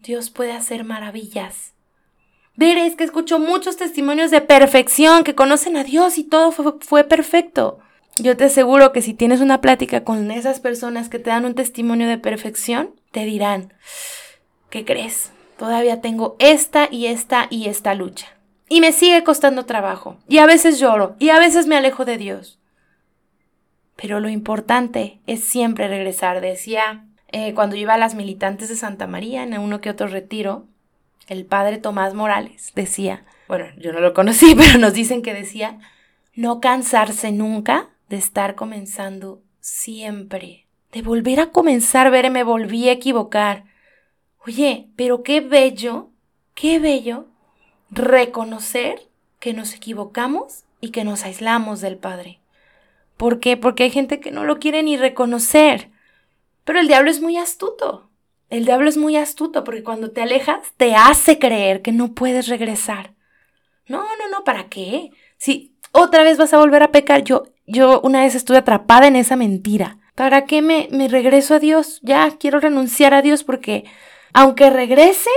Dios 0.00 0.30
puede 0.30 0.52
hacer 0.52 0.84
maravillas. 0.84 1.74
Veréis 2.56 2.96
que 2.96 3.04
escucho 3.04 3.38
muchos 3.38 3.76
testimonios 3.76 4.30
de 4.30 4.40
perfección, 4.40 5.24
que 5.24 5.34
conocen 5.34 5.76
a 5.76 5.84
Dios 5.84 6.18
y 6.18 6.24
todo 6.24 6.52
fue, 6.52 6.74
fue 6.80 7.04
perfecto. 7.04 7.79
Yo 8.20 8.36
te 8.36 8.44
aseguro 8.44 8.92
que 8.92 9.00
si 9.00 9.14
tienes 9.14 9.40
una 9.40 9.62
plática 9.62 10.04
con 10.04 10.30
esas 10.30 10.60
personas 10.60 11.08
que 11.08 11.18
te 11.18 11.30
dan 11.30 11.46
un 11.46 11.54
testimonio 11.54 12.06
de 12.06 12.18
perfección, 12.18 12.94
te 13.12 13.24
dirán, 13.24 13.72
¿qué 14.68 14.84
crees? 14.84 15.32
Todavía 15.56 16.02
tengo 16.02 16.36
esta 16.38 16.86
y 16.90 17.06
esta 17.06 17.46
y 17.48 17.68
esta 17.68 17.94
lucha. 17.94 18.26
Y 18.68 18.82
me 18.82 18.92
sigue 18.92 19.24
costando 19.24 19.64
trabajo. 19.64 20.18
Y 20.28 20.36
a 20.36 20.46
veces 20.46 20.78
lloro. 20.78 21.16
Y 21.18 21.30
a 21.30 21.38
veces 21.38 21.66
me 21.66 21.76
alejo 21.76 22.04
de 22.04 22.18
Dios. 22.18 22.58
Pero 23.96 24.20
lo 24.20 24.28
importante 24.28 25.20
es 25.26 25.42
siempre 25.42 25.88
regresar. 25.88 26.42
Decía 26.42 27.06
eh, 27.28 27.54
cuando 27.54 27.76
iba 27.76 27.94
a 27.94 27.98
las 27.98 28.14
militantes 28.14 28.68
de 28.68 28.76
Santa 28.76 29.06
María 29.06 29.42
en 29.44 29.58
uno 29.58 29.80
que 29.80 29.90
otro 29.90 30.08
retiro, 30.08 30.66
el 31.26 31.46
padre 31.46 31.78
Tomás 31.78 32.12
Morales 32.12 32.72
decía, 32.74 33.24
bueno, 33.48 33.64
yo 33.78 33.92
no 33.92 34.00
lo 34.00 34.12
conocí, 34.12 34.54
pero 34.58 34.78
nos 34.78 34.92
dicen 34.92 35.22
que 35.22 35.32
decía, 35.32 35.78
no 36.34 36.60
cansarse 36.60 37.32
nunca 37.32 37.88
de 38.10 38.16
estar 38.16 38.56
comenzando 38.56 39.40
siempre, 39.60 40.66
de 40.92 41.00
volver 41.00 41.38
a 41.38 41.52
comenzar, 41.52 42.10
ver, 42.10 42.28
me 42.30 42.42
volví 42.42 42.88
a 42.88 42.92
equivocar. 42.92 43.64
Oye, 44.44 44.88
pero 44.96 45.22
qué 45.22 45.40
bello, 45.40 46.10
qué 46.54 46.80
bello 46.80 47.28
reconocer 47.88 49.08
que 49.38 49.54
nos 49.54 49.74
equivocamos 49.74 50.64
y 50.80 50.90
que 50.90 51.04
nos 51.04 51.22
aislamos 51.22 51.80
del 51.80 51.96
Padre. 51.98 52.40
¿Por 53.16 53.38
qué? 53.38 53.56
Porque 53.56 53.84
hay 53.84 53.90
gente 53.90 54.18
que 54.18 54.32
no 54.32 54.44
lo 54.44 54.58
quiere 54.58 54.82
ni 54.82 54.96
reconocer. 54.96 55.90
Pero 56.64 56.80
el 56.80 56.88
diablo 56.88 57.10
es 57.10 57.20
muy 57.20 57.36
astuto. 57.36 58.10
El 58.48 58.64
diablo 58.64 58.88
es 58.88 58.96
muy 58.96 59.16
astuto 59.16 59.62
porque 59.62 59.84
cuando 59.84 60.10
te 60.10 60.22
alejas 60.22 60.72
te 60.76 60.96
hace 60.96 61.38
creer 61.38 61.80
que 61.80 61.92
no 61.92 62.12
puedes 62.14 62.48
regresar. 62.48 63.14
No, 63.86 64.02
no, 64.02 64.28
no, 64.30 64.42
¿para 64.42 64.68
qué? 64.68 65.10
Si 65.36 65.69
otra 65.92 66.22
vez 66.22 66.38
vas 66.38 66.52
a 66.52 66.58
volver 66.58 66.82
a 66.82 66.92
pecar, 66.92 67.24
yo 67.24 67.44
yo 67.70 68.00
una 68.02 68.22
vez 68.22 68.34
estuve 68.34 68.58
atrapada 68.58 69.06
en 69.06 69.16
esa 69.16 69.36
mentira. 69.36 69.98
¿Para 70.16 70.44
qué 70.44 70.60
me, 70.60 70.88
me 70.90 71.06
regreso 71.06 71.54
a 71.54 71.60
Dios? 71.60 72.00
Ya 72.02 72.28
quiero 72.38 72.58
renunciar 72.58 73.14
a 73.14 73.22
Dios 73.22 73.44
porque 73.44 73.84
aunque 74.32 74.70
regrese, 74.70 75.30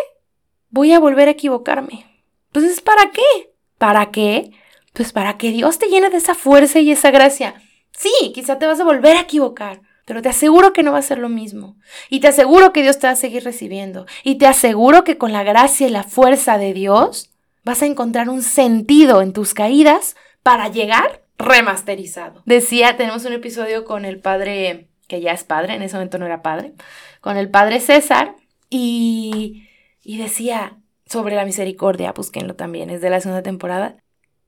voy 0.70 0.94
a 0.94 1.00
volver 1.00 1.28
a 1.28 1.32
equivocarme. 1.32 2.08
Pues 2.52 2.82
¿para 2.82 3.12
qué? 3.12 3.54
¿Para 3.78 4.12
qué? 4.12 4.52
Pues 4.94 5.12
para 5.14 5.38
que 5.38 5.52
Dios 5.52 5.78
te 5.78 5.88
llene 5.88 6.10
de 6.10 6.18
esa 6.18 6.36
fuerza 6.36 6.80
y 6.80 6.92
esa 6.92 7.12
gracia. 7.12 7.56
Sí, 7.96 8.32
quizá 8.34 8.58
te 8.58 8.66
vas 8.66 8.80
a 8.80 8.84
volver 8.84 9.16
a 9.16 9.22
equivocar, 9.22 9.82
pero 10.06 10.22
te 10.22 10.30
aseguro 10.30 10.74
que 10.74 10.84
no 10.84 10.92
va 10.92 10.98
a 10.98 11.04
ser 11.04 11.20
lo 11.20 11.30
mismo. 11.30 11.78
Y 12.10 12.20
te 12.20 12.28
aseguro 12.28 12.74
que 12.74 12.82
Dios 12.82 12.98
te 12.98 13.08
va 13.08 13.14
a 13.14 13.16
seguir 13.16 13.44
recibiendo. 13.44 14.08
Y 14.24 14.36
te 14.36 14.48
aseguro 14.48 15.04
que 15.04 15.18
con 15.18 15.32
la 15.32 15.44
gracia 15.44 15.88
y 15.88 15.92
la 15.92 16.04
fuerza 16.04 16.58
de 16.58 16.74
Dios 16.74 17.30
vas 17.64 17.82
a 17.82 17.86
encontrar 17.86 18.30
un 18.30 18.42
sentido 18.42 19.22
en 19.22 19.34
tus 19.34 19.54
caídas 19.54 20.16
para 20.44 20.68
llegar 20.68 21.24
remasterizado. 21.38 22.44
Decía, 22.46 22.96
tenemos 22.98 23.26
un 23.26 23.34
episodio 23.34 23.86
con 23.86 24.06
el 24.06 24.20
padre, 24.20 24.90
que 25.08 25.22
ya 25.22 25.32
es 25.32 25.44
padre, 25.44 25.74
en 25.74 25.82
ese 25.82 25.96
momento 25.96 26.20
no 26.20 26.26
era 26.26 26.42
padre, 26.42 26.74
con 27.22 27.38
el 27.38 27.50
padre 27.50 27.80
César, 27.80 28.36
y, 28.70 29.68
y 30.04 30.18
decía 30.18 30.78
sobre 31.06 31.36
la 31.36 31.46
misericordia, 31.46 32.12
búsquenlo 32.12 32.56
también, 32.56 32.90
es 32.90 33.02
de 33.02 33.10
la 33.10 33.22
segunda 33.22 33.44
temporada. 33.44 33.98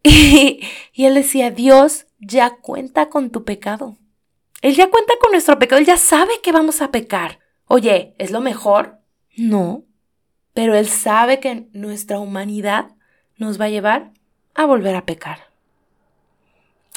Y, 0.08 0.60
y 0.94 1.06
él 1.06 1.16
decía, 1.16 1.50
Dios 1.50 2.06
ya 2.20 2.58
cuenta 2.58 3.10
con 3.10 3.32
tu 3.32 3.44
pecado. 3.44 3.98
Él 4.62 4.76
ya 4.76 4.92
cuenta 4.92 5.16
con 5.20 5.32
nuestro 5.32 5.58
pecado, 5.58 5.80
él 5.80 5.88
ya 5.88 5.98
sabe 5.98 6.32
que 6.44 6.52
vamos 6.52 6.84
a 6.84 6.92
pecar. 6.92 7.40
Oye, 7.66 8.14
¿es 8.20 8.30
lo 8.30 8.40
mejor? 8.40 9.00
No. 9.36 9.84
Pero 10.54 10.76
él 10.76 10.88
sabe 10.88 11.40
que 11.40 11.68
nuestra 11.74 12.20
humanidad 12.20 12.92
nos 13.38 13.60
va 13.60 13.66
a 13.66 13.70
llevar 13.70 14.12
a 14.54 14.66
volver 14.66 14.96
a 14.96 15.06
pecar. 15.06 15.45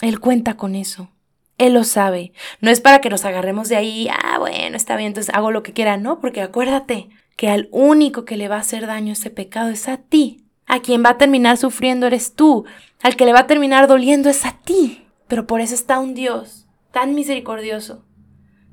Él 0.01 0.21
cuenta 0.21 0.57
con 0.57 0.75
eso. 0.75 1.11
Él 1.59 1.75
lo 1.75 1.85
sabe. 1.85 2.33
No 2.61 2.71
es 2.71 2.81
para 2.81 3.01
que 3.01 3.11
nos 3.11 3.25
agarremos 3.25 3.69
de 3.69 3.77
ahí, 3.77 4.09
ah, 4.11 4.39
bueno, 4.39 4.77
está 4.77 4.97
bien, 4.97 5.09
entonces 5.09 5.35
hago 5.35 5.51
lo 5.51 5.63
que 5.63 5.73
quiera, 5.73 5.97
no, 5.97 6.21
porque 6.21 6.41
acuérdate 6.41 7.09
que 7.37 7.49
al 7.49 7.69
único 7.73 8.25
que 8.25 8.37
le 8.37 8.49
va 8.49 8.57
a 8.57 8.61
hacer 8.61 8.87
daño 8.87 9.13
ese 9.13 9.31
pecado 9.31 9.71
es 9.71 9.89
a 9.89 9.97
ti. 9.99 10.45
A 10.67 10.81
quien 10.81 11.05
va 11.05 11.11
a 11.11 11.19
terminar 11.19 11.57
sufriendo 11.57 12.07
eres 12.07 12.35
tú. 12.35 12.65
Al 13.03 13.17
que 13.17 13.25
le 13.25 13.33
va 13.33 13.41
a 13.41 13.47
terminar 13.47 13.89
doliendo 13.89 14.29
es 14.29 14.45
a 14.45 14.59
ti. 14.65 15.07
Pero 15.27 15.47
por 15.47 15.61
eso 15.61 15.75
está 15.75 15.99
un 15.99 16.15
Dios 16.15 16.67
tan 16.93 17.15
misericordioso 17.15 18.05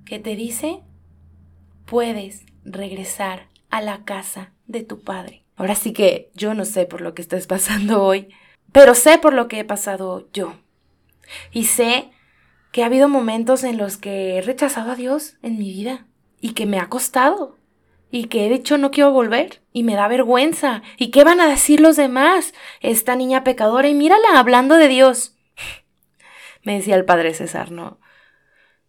que 0.06 0.20
te 0.20 0.36
dice, 0.36 0.82
puedes 1.86 2.46
regresar 2.64 3.50
a 3.70 3.82
la 3.82 4.04
casa 4.04 4.52
de 4.68 4.84
tu 4.84 5.02
Padre. 5.02 5.44
Ahora 5.58 5.76
sí 5.76 5.94
que 5.94 6.32
yo 6.34 6.54
no 6.54 6.66
sé 6.66 6.86
por 6.86 7.02
lo 7.02 7.14
que 7.14 7.22
estás 7.22 7.48
pasando 7.48 8.04
hoy, 8.04 8.30
pero 8.72 8.96
sé 8.96 9.18
por 9.18 9.34
lo 9.34 9.48
que 9.48 9.60
he 9.60 9.66
pasado 9.66 10.28
yo. 10.34 10.56
Y 11.52 11.66
sé 11.66 12.12
que 12.72 12.84
ha 12.84 12.88
habido 12.88 13.08
momentos 13.08 13.64
en 13.64 13.78
los 13.78 13.98
que 13.98 14.38
he 14.38 14.42
rechazado 14.42 14.92
a 14.92 14.96
Dios 14.96 15.38
en 15.42 15.58
mi 15.58 15.70
vida 15.70 16.06
y 16.42 16.54
que 16.54 16.66
me 16.66 16.80
ha 16.80 16.90
costado 16.90 17.58
y 18.12 18.26
que 18.26 18.46
he 18.46 18.50
dicho 18.50 18.78
no 18.78 18.92
quiero 18.92 19.12
volver 19.12 19.62
y 19.72 19.84
me 19.84 19.96
da 19.96 20.08
vergüenza. 20.08 20.82
¿Y 20.98 21.12
qué 21.12 21.24
van 21.24 21.42
a 21.42 21.48
decir 21.48 21.80
los 21.80 21.96
demás? 21.96 22.54
Esta 22.82 23.16
niña 23.16 23.44
pecadora 23.44 23.88
y 23.88 23.94
mírala 23.94 24.38
hablando 24.40 24.76
de 24.76 24.88
Dios. 24.88 25.36
me 26.64 26.76
decía 26.76 26.96
el 26.96 27.06
padre 27.06 27.34
César, 27.34 27.72
¿no? 27.72 28.00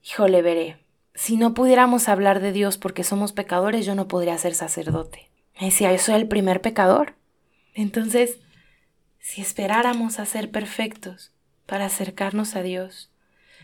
Híjole, 0.02 0.42
veré. 0.42 0.78
Si 1.14 1.36
no 1.36 1.54
pudiéramos 1.54 2.08
hablar 2.08 2.40
de 2.40 2.52
Dios 2.52 2.78
porque 2.78 3.04
somos 3.04 3.32
pecadores, 3.32 3.86
yo 3.86 3.94
no 3.94 4.06
podría 4.06 4.36
ser 4.36 4.54
sacerdote. 4.54 5.30
Me 5.58 5.66
decía, 5.66 5.92
yo 5.92 5.98
soy 5.98 6.16
el 6.16 6.28
primer 6.28 6.60
pecador. 6.60 7.14
Entonces, 7.72 8.38
si 9.18 9.40
esperáramos 9.40 10.18
a 10.18 10.26
ser 10.26 10.50
perfectos 10.50 11.35
para 11.66 11.86
acercarnos 11.86 12.56
a 12.56 12.62
Dios, 12.62 13.10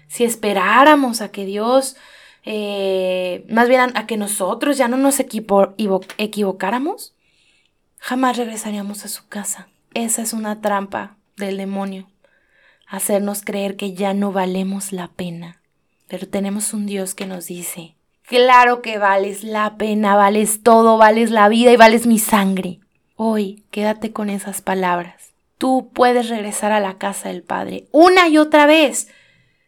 si 0.09 0.25
esperáramos 0.25 1.21
a 1.21 1.31
que 1.31 1.47
Dios 1.47 1.97
eh, 2.45 3.45
más 3.49 3.69
bien 3.69 3.97
a, 3.97 4.07
que 4.07 4.17
nosotros 4.17 4.77
ya 4.77 4.89
no 4.89 4.97
nos 4.97 5.21
equivocáramos, 5.21 7.15
jamás 7.99 8.37
regresaríamos 8.37 9.05
a 9.05 9.09
su 9.09 9.29
casa. 9.29 9.69
Esa 9.95 10.23
es 10.23 10.33
una 10.33 10.61
trampa 10.61 11.17
del 11.37 11.57
demonio, 11.57 12.09
hacernos 12.87 13.43
creer 13.43 13.77
que 13.77 13.95
ya 13.95 14.15
no 14.15 14.33
valemos 14.33 14.93
la 14.93 15.09
pena. 15.09 15.61
Pero 16.09 16.29
tenemos 16.29 16.75
un 16.75 16.87
Dios 16.87 17.15
que 17.15 17.27
nos 17.27 17.47
dice, 17.47 17.95
claro 18.23 18.83
que 18.83 18.99
vales 18.99 19.45
la 19.45 19.77
pena, 19.77 20.17
vales 20.17 20.63
todo, 20.63 20.99
vales 20.99 21.31
la 21.31 21.49
vida 21.49 21.73
y 21.73 21.77
vales 21.77 22.07
mi 22.07 22.19
sangre. 22.19 22.81
Hoy 23.15 23.65
quédate 23.71 24.13
con 24.13 24.31
esas 24.31 24.61
palabras. 24.63 25.32
Tú 25.63 25.93
puedes 25.95 26.29
regresar 26.29 26.73
a 26.73 26.81
la 26.81 26.99
casa 26.99 27.29
del 27.29 27.45
Padre 27.45 27.87
una 27.93 28.27
y 28.27 28.37
otra 28.37 28.67
vez 28.67 29.07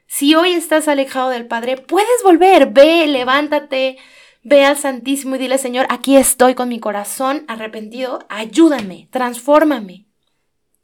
si 0.09 0.35
hoy 0.35 0.51
estás 0.51 0.89
alejado 0.89 1.29
del 1.31 1.47
Padre, 1.47 1.77
puedes 1.77 2.21
volver, 2.25 2.73
ve, 2.73 3.07
levántate, 3.07 3.99
ve 4.43 4.65
al 4.65 4.77
Santísimo 4.77 5.37
y 5.37 5.39
dile, 5.39 5.57
Señor, 5.57 5.87
aquí 5.91 6.17
estoy 6.17 6.57
con 6.57 6.69
mi 6.69 6.81
corazón 6.81 7.45
arrepentido, 7.47 8.27
ayúdame, 8.29 9.07
transfórmame. 9.13 10.07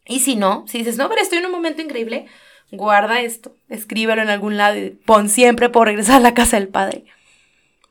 Y 0.07 0.20
si 0.20 0.37
no, 0.37 0.64
si 0.68 0.79
dices, 0.79 0.96
no, 0.96 1.09
pero 1.09 1.23
estoy 1.23 1.38
en 1.38 1.46
un 1.46 1.53
momento 1.53 1.83
increíble, 1.83 2.27
guarda 2.70 3.20
esto, 3.20 3.57
escríbelo 3.68 4.23
en 4.23 4.31
algún 4.31 4.57
lado 4.57 4.79
y 4.79 4.90
pon 4.90 5.29
siempre 5.29 5.70
por 5.70 5.88
regresar 5.88 6.18
a 6.18 6.20
la 6.20 6.35
casa 6.35 6.57
del 6.57 6.68
Padre. 6.68 7.05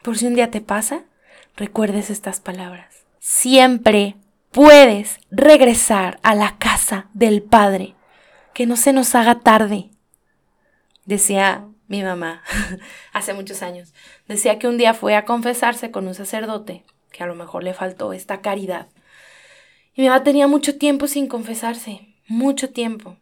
Por 0.03 0.17
si 0.17 0.25
un 0.25 0.35
día 0.35 0.51
te 0.51 0.61
pasa, 0.61 1.03
recuerdes 1.57 2.11
estas 2.11 2.39
palabras. 2.39 3.03
Siempre 3.19 4.15
puedes 4.51 5.19
regresar 5.31 6.19
a 6.23 6.35
la 6.35 6.57
casa 6.57 7.09
del 7.13 7.41
Padre. 7.41 7.95
Que 8.53 8.65
no 8.65 8.75
se 8.75 8.93
nos 8.93 9.15
haga 9.15 9.39
tarde 9.39 9.89
decía 11.09 11.67
mi 11.87 12.03
mamá 12.03 12.43
hace 13.13 13.33
muchos 13.33 13.63
años, 13.63 13.93
decía 14.27 14.59
que 14.59 14.67
un 14.67 14.77
día 14.77 14.93
fue 14.93 15.15
a 15.15 15.25
confesarse 15.25 15.89
con 15.89 16.07
un 16.07 16.13
sacerdote, 16.13 16.85
que 17.11 17.23
a 17.23 17.27
lo 17.27 17.33
mejor 17.33 17.63
le 17.63 17.73
faltó 17.73 18.13
esta 18.13 18.41
caridad. 18.41 18.87
Y 19.95 20.03
mi 20.03 20.07
mamá 20.07 20.23
tenía 20.23 20.47
mucho 20.47 20.77
tiempo 20.77 21.07
sin 21.07 21.27
confesarse, 21.27 22.15
mucho 22.27 22.69
tiempo, 22.69 23.17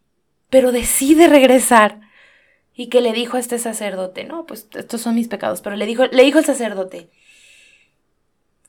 pero 0.50 0.74
decide 0.74 1.28
regresar. 1.28 2.02
Y 2.74 2.90
que 2.90 3.02
le 3.02 3.14
dijo 3.14 3.38
a 3.38 3.40
este 3.40 3.58
sacerdote, 3.58 4.26
no, 4.26 4.46
pues 4.46 4.68
estos 4.76 5.02
son 5.02 5.16
mis 5.16 5.30
pecados, 5.30 5.62
pero 5.62 5.76
le 5.78 5.86
dijo, 5.88 6.06
le 6.06 6.24
dijo 6.24 6.38
el 6.38 6.46
sacerdote, 6.46 7.10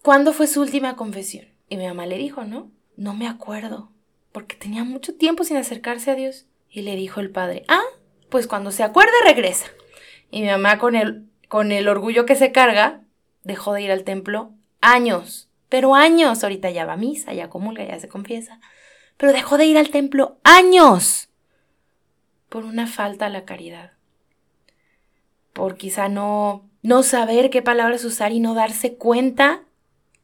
¿cuándo 0.01 0.33
fue 0.33 0.47
su 0.47 0.63
última 0.63 0.97
confesión? 0.97 1.47
Y 1.69 1.77
mi 1.77 1.87
mamá 1.87 2.07
le 2.07 2.19
dijo, 2.19 2.45
no, 2.45 2.71
no 2.97 3.15
me 3.15 3.29
acuerdo, 3.29 3.91
porque 4.33 4.57
tenía 4.57 4.85
mucho 4.85 5.15
tiempo 5.15 5.45
sin 5.45 5.57
acercarse 5.57 6.11
a 6.11 6.15
Dios. 6.15 6.47
Y 6.71 6.83
le 6.83 6.97
dijo 6.97 7.21
el 7.21 7.31
padre, 7.31 7.65
ah, 7.69 7.85
pues 8.29 8.47
cuando 8.47 8.71
se 8.71 8.83
acuerde 8.83 9.13
regresa. 9.25 9.67
Y 10.31 10.43
mi 10.43 10.49
mamá 10.49 10.79
con 10.79 10.97
el, 10.97 11.27
con 11.49 11.73
el 11.73 11.89
orgullo 11.89 12.27
que 12.27 12.37
se 12.37 12.53
carga, 12.53 13.03
dejó 13.45 13.73
de 13.73 13.83
ir 13.83 13.91
al 13.91 14.05
templo 14.05 14.53
años, 14.81 15.49
pero 15.69 15.95
años, 15.95 16.43
ahorita 16.43 16.71
ya 16.71 16.87
va 16.87 16.95
a 16.95 16.99
misa, 16.99 17.33
ya 17.33 17.49
comulga, 17.49 17.85
ya 17.85 17.99
se 17.99 18.09
confiesa, 18.09 18.61
pero 19.17 19.33
dejó 19.33 19.59
de 19.59 19.67
ir 19.67 19.79
al 19.79 19.91
templo 19.91 20.39
años 20.45 21.29
por 22.49 22.65
una 22.65 22.87
falta 22.87 23.27
a 23.27 23.31
la 23.31 23.45
caridad, 23.45 23.93
por 25.53 25.77
quizá 25.77 26.09
no, 26.09 26.69
no 26.83 27.03
saber 27.03 27.51
qué 27.51 27.63
palabras 27.63 28.05
usar 28.05 28.33
y 28.33 28.41
no 28.41 28.55
darse 28.55 28.97
cuenta 28.97 29.65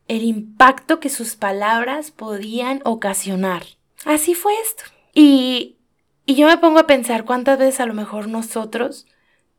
el 0.09 0.23
impacto 0.23 1.01
que 1.01 1.09
sus 1.09 1.37
palabras 1.37 2.11
podían 2.11 2.81
ocasionar. 2.85 3.64
Así 4.05 4.35
fue 4.35 4.53
esto. 4.62 4.85
Y 5.14 5.77
y 6.27 6.37
yo 6.37 6.47
me 6.47 6.57
pongo 6.57 6.79
a 6.79 6.87
pensar 6.87 7.25
cuántas 7.25 7.59
veces 7.59 7.81
a 7.81 7.87
lo 7.87 7.93
mejor 7.93 8.29
nosotros, 8.29 9.07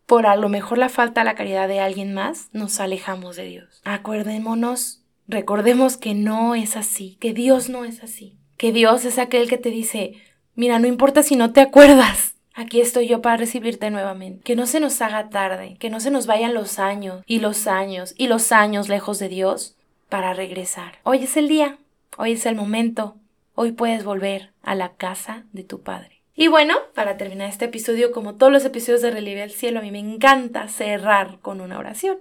por 0.08 0.26
a 0.26 0.36
lo 0.36 0.50
mejor 0.50 0.80
la 0.80 0.90
falta 0.90 1.22
de 1.22 1.26
la 1.26 1.36
caridad 1.36 1.68
de 1.68 1.80
alguien 1.80 2.14
más, 2.14 2.50
nos 2.54 2.80
alejamos 2.80 3.36
de 3.36 3.46
Dios. 3.46 3.82
Acuérdémonos, 3.84 5.04
recordemos 5.28 5.98
que 5.98 6.16
no 6.16 6.56
es 6.56 6.76
así, 6.76 7.18
que 7.20 7.34
Dios 7.34 7.70
no 7.70 7.86
es 7.86 8.02
así, 8.02 8.40
que 8.58 8.72
Dios 8.72 9.06
es 9.06 9.20
aquel 9.20 9.48
que 9.48 9.60
te 9.60 9.70
dice, 9.70 10.14
mira, 10.56 10.80
no 10.80 10.88
importa 10.88 11.22
si 11.22 11.36
no 11.36 11.52
te 11.52 11.62
acuerdas, 11.62 12.34
Aquí 12.58 12.80
estoy 12.80 13.06
yo 13.10 13.22
para 13.22 13.36
recibirte 13.36 13.92
nuevamente. 13.92 14.42
Que 14.44 14.56
no 14.56 14.66
se 14.66 14.80
nos 14.80 15.02
haga 15.02 15.28
tarde, 15.28 15.76
que 15.78 15.90
no 15.90 16.00
se 16.00 16.10
nos 16.10 16.26
vayan 16.26 16.54
los 16.54 16.80
años 16.80 17.22
y 17.28 17.40
los 17.40 17.68
años 17.68 18.16
y 18.18 18.28
los 18.28 18.54
años 18.54 18.88
lejos 18.88 19.20
de 19.20 19.28
Dios 19.28 19.75
para 20.16 20.34
regresar. 20.34 21.00
Hoy 21.04 21.26
es 21.26 21.36
el 21.36 21.50
día, 21.50 21.78
hoy 22.18 22.32
es 22.32 22.46
el 22.46 22.56
momento, 22.56 23.18
hoy 23.54 23.74
puedes 23.74 24.06
volver 24.06 24.54
a 24.62 24.74
la 24.74 24.94
casa 24.94 25.44
de 25.52 25.66
tu 25.66 25.82
Padre. 25.82 26.22
Y 26.34 26.48
bueno, 26.48 26.78
para 26.94 27.18
terminar 27.18 27.50
este 27.50 27.66
episodio, 27.66 28.14
como 28.14 28.36
todos 28.36 28.50
los 28.50 28.64
episodios 28.64 29.02
de 29.02 29.12
Relieve 29.12 29.44
al 29.44 29.52
Cielo, 29.52 29.80
a 29.80 29.82
mí 29.82 29.92
me 29.92 30.00
encanta 30.00 30.70
cerrar 30.70 31.40
con 31.42 31.60
una 31.60 31.78
oración. 31.78 32.18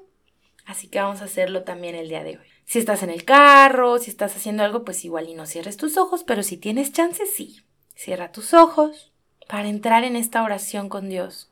Así 0.66 0.88
que 0.88 0.98
vamos 0.98 1.20
a 1.20 1.26
hacerlo 1.26 1.62
también 1.62 1.94
el 1.94 2.08
día 2.08 2.24
de 2.24 2.38
hoy. 2.38 2.46
Si 2.64 2.80
estás 2.80 3.04
en 3.04 3.10
el 3.10 3.24
carro, 3.24 4.00
si 4.00 4.10
estás 4.10 4.34
haciendo 4.34 4.64
algo, 4.64 4.84
pues 4.84 5.04
igual 5.04 5.28
y 5.28 5.34
no 5.34 5.46
cierres 5.46 5.76
tus 5.76 5.96
ojos, 5.96 6.24
pero 6.24 6.42
si 6.42 6.56
tienes 6.56 6.92
chance, 6.92 7.24
sí. 7.26 7.62
Cierra 7.94 8.32
tus 8.32 8.54
ojos 8.54 9.12
para 9.48 9.68
entrar 9.68 10.02
en 10.02 10.16
esta 10.16 10.42
oración 10.42 10.88
con 10.88 11.08
Dios. 11.08 11.48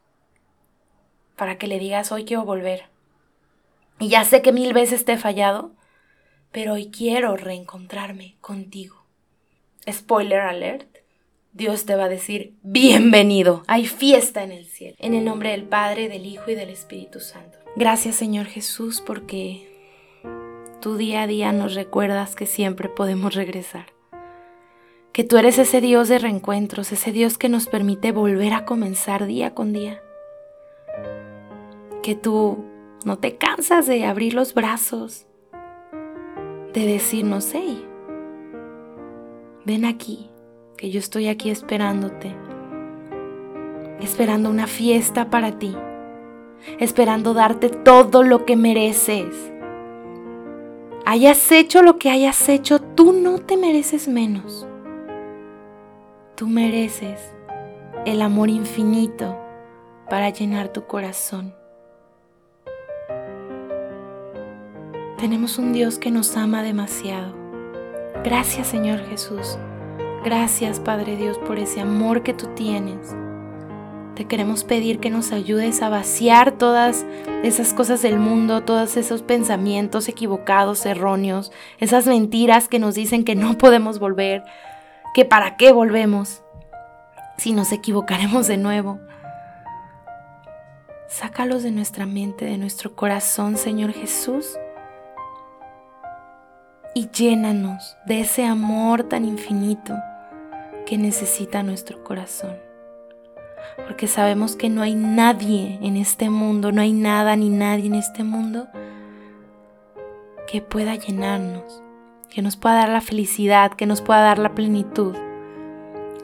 Para 1.37 1.57
que 1.57 1.69
le 1.69 1.79
digas, 1.79 2.11
hoy 2.11 2.25
quiero 2.25 2.45
volver. 2.45 2.87
Y 4.01 4.09
ya 4.09 4.25
sé 4.25 4.43
que 4.43 4.51
mil 4.51 4.73
veces 4.73 5.05
te 5.05 5.13
he 5.13 5.19
fallado, 5.19 5.71
pero 6.53 6.75
hoy 6.75 6.91
quiero 6.91 7.37
reencontrarme 7.37 8.37
contigo. 8.41 9.05
Spoiler 9.91 10.41
alert 10.41 10.93
Dios 11.55 11.85
te 11.85 11.97
va 11.97 12.05
a 12.05 12.09
decir, 12.09 12.55
bienvenido, 12.63 13.63
hay 13.67 13.87
fiesta 13.87 14.43
en 14.43 14.53
el 14.53 14.65
cielo. 14.65 14.97
En 14.99 15.13
el 15.13 15.27
nombre 15.27 15.51
del 15.51 15.65
Padre, 15.65 16.09
del 16.09 16.25
Hijo 16.25 16.51
y 16.51 16.55
del 16.55 16.71
Espíritu 16.71 17.21
Santo. 17.21 17.59
Gracias 17.77 18.17
Señor 18.17 18.47
Jesús 18.47 19.03
porque 19.05 19.69
tu 20.81 20.97
día 20.97 21.23
a 21.23 21.27
día 21.27 21.53
nos 21.53 21.75
recuerdas 21.75 22.37
que 22.37 22.47
siempre 22.47 22.89
podemos 22.89 23.35
regresar. 23.35 23.87
Que 25.13 25.25
tú 25.25 25.37
eres 25.37 25.59
ese 25.59 25.83
Dios 25.83 26.09
de 26.09 26.19
reencuentros, 26.19 26.91
ese 26.91 27.13
Dios 27.13 27.37
que 27.37 27.51
nos 27.51 27.67
permite 27.67 28.13
volver 28.13 28.55
a 28.55 28.65
comenzar 28.65 29.27
día 29.27 29.55
con 29.55 29.75
día. 29.75 30.03
Que 32.03 32.15
tú 32.15 32.65
no 33.05 33.19
te 33.19 33.37
cansas 33.37 33.87
de 33.87 34.07
abrir 34.07 34.33
los 34.33 34.55
brazos, 34.55 35.27
de 36.73 36.87
decirnos, 36.87 37.51
hey, 37.53 37.87
ven 39.65 39.85
aquí, 39.85 40.31
que 40.77 40.91
yo 40.91 40.99
estoy 40.99 41.29
aquí 41.29 41.51
esperándote, 41.51 42.35
esperando 44.01 44.51
una 44.51 44.67
fiesta 44.67 45.31
para 45.31 45.59
ti, 45.59 45.77
esperando 46.79 47.35
darte 47.35 47.69
todo 47.69 48.23
lo 48.23 48.45
que 48.45 48.57
mereces. 48.57 49.53
Hayas 51.05 51.51
hecho 51.53 51.83
lo 51.83 51.99
que 51.99 52.11
hayas 52.11 52.49
hecho, 52.49 52.81
tú 52.81 53.13
no 53.13 53.39
te 53.39 53.57
mereces 53.57 54.09
menos. 54.09 54.67
Tú 56.37 56.47
mereces 56.47 57.21
el 58.07 58.23
amor 58.23 58.49
infinito 58.49 59.37
para 60.09 60.31
llenar 60.31 60.69
tu 60.69 60.87
corazón. 60.87 61.55
Tenemos 65.23 65.57
un 65.57 65.73
Dios 65.73 66.01
que 66.01 66.11
nos 66.11 66.37
ama 66.37 66.65
demasiado. 66.65 67.33
Gracias 68.25 68.67
Señor 68.67 68.99
Jesús 69.07 69.57
Gracias 70.25 70.81
Padre 70.81 71.15
Dios 71.15 71.39
por 71.39 71.61
ese 71.61 71.81
amor 71.81 72.25
que 72.25 72.35
tú 72.35 72.49
tienes. 72.57 73.15
Te 74.17 74.25
queremos 74.25 74.65
pedir 74.65 74.99
que 74.99 75.11
nos 75.11 75.31
ayudes 75.31 75.81
a 75.81 75.89
vaciar 75.89 76.51
todas 76.51 77.07
esas 77.45 77.73
cosas 77.73 78.03
del 78.03 78.19
mundo, 78.19 78.65
todos 78.65 78.97
esos 78.97 79.23
pensamientos 79.23 80.09
equivocados, 80.09 80.85
erróneos, 80.87 81.53
esas 81.79 82.09
mentiras 82.09 82.67
que 82.67 82.81
nos 82.81 82.97
dicen 82.97 83.23
que 83.23 83.37
no 83.37 83.57
podemos 83.57 84.01
volver, 84.01 84.43
que 85.15 85.25
para 85.25 85.57
qué 85.57 85.71
volvemos, 85.71 86.43
si 87.39 87.53
nos 87.53 87.71
equivocaremos 87.71 88.49
de 88.49 88.57
nuevo. 88.57 88.99
Sácalos 91.07 91.63
de 91.63 91.71
nuestra 91.71 92.07
mente, 92.07 92.45
de 92.45 92.59
nuestro 92.59 92.97
corazón, 92.97 93.57
Señor 93.57 93.93
Jesús, 93.93 94.59
y 96.95 97.09
llénanos 97.09 97.97
de 98.07 98.21
ese 98.21 98.45
amor 98.45 99.05
tan 99.05 99.25
infinito 99.25 99.95
que 100.87 100.99
necesita 100.99 101.63
nuestro 101.63 102.03
corazón. 102.05 102.57
porque 103.87 104.07
sabemos 104.07 104.57
que 104.57 104.69
no 104.69 104.83
hay 104.83 104.95
nadie 104.95 105.79
en 105.83 105.97
este 105.97 106.29
mundo, 106.31 106.73
no 106.73 106.83
hay 106.83 106.93
nada 106.93 107.37
ni 107.37 107.49
nadie 107.49 107.87
en 107.87 107.95
este 107.95 108.23
mundo 108.23 108.69
que 110.47 110.61
pueda 110.61 110.95
llenarnos, 110.97 111.83
que 112.29 112.43
nos 112.43 112.57
pueda 112.57 112.77
dar 112.77 112.89
la 112.89 113.01
felicidad, 113.01 113.73
que 113.73 113.87
nos 113.87 114.03
pueda 114.03 114.21
dar 114.21 114.39
la 114.39 114.55
plenitud. 114.55 115.15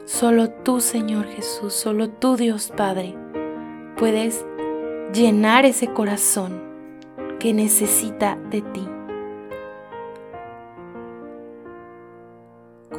Solo 0.05 0.49
tú, 0.49 0.81
Señor 0.81 1.27
Jesús, 1.27 1.73
solo 1.73 2.09
tú, 2.09 2.35
Dios 2.35 2.71
Padre, 2.75 3.15
puedes 3.97 4.45
llenar 5.13 5.65
ese 5.65 5.87
corazón 5.87 6.61
que 7.39 7.53
necesita 7.53 8.37
de 8.51 8.61
ti. 8.61 8.88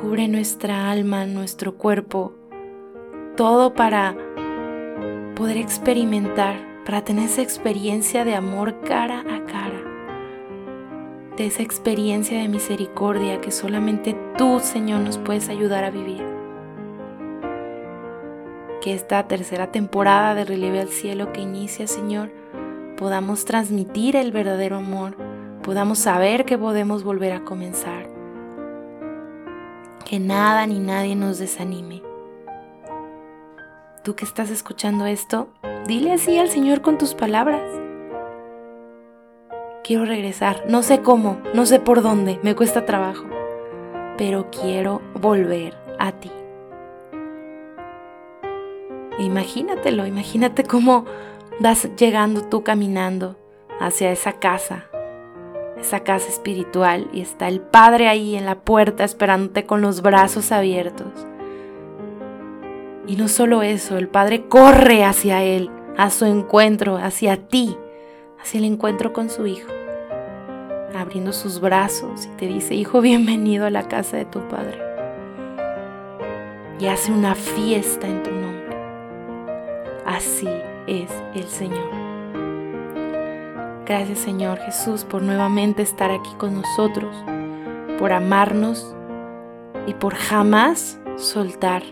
Cubre 0.01 0.29
nuestra 0.29 0.91
alma, 0.91 1.27
nuestro 1.27 1.77
cuerpo, 1.77 2.33
todo 3.37 3.75
para 3.75 4.17
poder 5.37 5.59
experimentar, 5.59 6.57
para 6.87 7.05
tener 7.05 7.27
esa 7.27 7.43
experiencia 7.43 8.25
de 8.25 8.35
amor 8.35 8.81
cara 8.81 9.21
a 9.21 9.45
cara, 9.45 9.83
de 11.37 11.47
esa 11.47 11.63
experiencia 11.63 12.41
de 12.41 12.49
misericordia 12.49 13.43
que 13.43 13.51
solamente 13.51 14.17
tú, 14.39 14.61
Señor, 14.61 15.01
nos 15.01 15.19
puedes 15.19 15.51
ayudar 15.51 15.85
a 15.85 15.91
vivir. 15.91 16.25
Que 18.81 18.95
esta 18.95 19.29
tercera 19.29 19.71
temporada 19.71 20.35
de 20.35 20.47
Relieve 20.47 20.81
al 20.81 20.89
Cielo 20.89 21.31
que 21.33 21.43
inicia, 21.43 21.87
Señor, 21.87 22.31
podamos 22.97 23.45
transmitir 23.45 24.17
el 24.17 24.33
verdadero 24.33 24.79
amor, 24.79 25.15
podamos 25.63 25.99
saber 25.99 26.47
que 26.47 26.57
podemos 26.57 27.05
volver 27.05 27.33
a 27.33 27.45
comenzar. 27.45 28.10
Que 30.11 30.19
nada 30.19 30.67
ni 30.67 30.81
nadie 30.81 31.15
nos 31.15 31.39
desanime. 31.39 32.03
Tú 34.03 34.17
que 34.17 34.25
estás 34.25 34.51
escuchando 34.51 35.07
esto, 35.07 35.47
dile 35.87 36.11
así 36.11 36.37
al 36.37 36.49
Señor 36.49 36.81
con 36.81 36.99
tus 36.99 37.15
palabras. 37.15 37.63
Quiero 39.85 40.05
regresar, 40.05 40.65
no 40.67 40.83
sé 40.83 41.01
cómo, 41.01 41.41
no 41.55 41.65
sé 41.65 41.79
por 41.79 42.03
dónde, 42.03 42.41
me 42.43 42.57
cuesta 42.57 42.85
trabajo, 42.85 43.25
pero 44.19 44.51
quiero 44.51 45.01
volver 45.15 45.79
a 46.01 46.11
ti. 46.11 46.33
Imagínatelo, 49.21 50.07
imagínate 50.07 50.65
cómo 50.65 51.05
vas 51.61 51.89
llegando 51.97 52.43
tú 52.43 52.65
caminando 52.65 53.37
hacia 53.79 54.11
esa 54.11 54.33
casa, 54.33 54.90
esa 55.81 56.01
casa 56.01 56.29
espiritual, 56.29 57.09
y 57.13 57.21
está 57.21 57.49
el 57.49 57.61
Padre 57.61 58.09
ahí 58.09 58.37
en 58.37 58.47
la 58.47 58.61
puerta 58.61 59.05
esperándote 59.05 59.65
con 59.67 59.81
los 59.81 60.03
brazos 60.03 60.53
abiertos. 60.53 61.27
Y 63.07 63.17
no 63.17 63.29
solo 63.29 63.63
eso, 63.63 63.97
el 63.97 64.09
Padre 64.09 64.47
corre 64.47 65.05
hacia 65.05 65.43
Él, 65.43 65.71
a 65.97 66.11
su 66.11 66.27
encuentro, 66.27 66.97
hacia 66.97 67.49
ti, 67.49 67.77
hacia 68.41 68.59
el 68.59 68.65
encuentro 68.65 69.13
con 69.13 69.31
su 69.31 69.47
Hijo, 69.47 69.71
abriendo 70.97 71.33
sus 71.33 71.61
brazos 71.61 72.27
y 72.27 72.37
te 72.37 72.47
dice, 72.47 72.75
Hijo, 72.75 73.01
bienvenido 73.01 73.67
a 73.67 73.71
la 73.71 73.89
casa 73.89 74.17
de 74.17 74.27
tu 74.27 74.41
Padre. 74.49 74.79
Y 76.79 76.87
hace 76.87 77.13
una 77.13 77.35
fiesta 77.35 78.07
en 78.07 78.23
tu 78.23 78.31
nombre. 78.31 78.77
Así 80.07 80.49
es 80.87 81.11
el 81.35 81.45
Señor. 81.45 82.10
Gracias 83.91 84.21
Señor 84.21 84.61
Jesús 84.61 85.03
por 85.03 85.21
nuevamente 85.21 85.83
estar 85.83 86.13
aquí 86.13 86.31
con 86.39 86.55
nosotros, 86.55 87.13
por 87.99 88.13
amarnos 88.13 88.95
y 89.89 89.95
por 89.95 90.15
jamás 90.15 91.01
soltar 91.19 91.83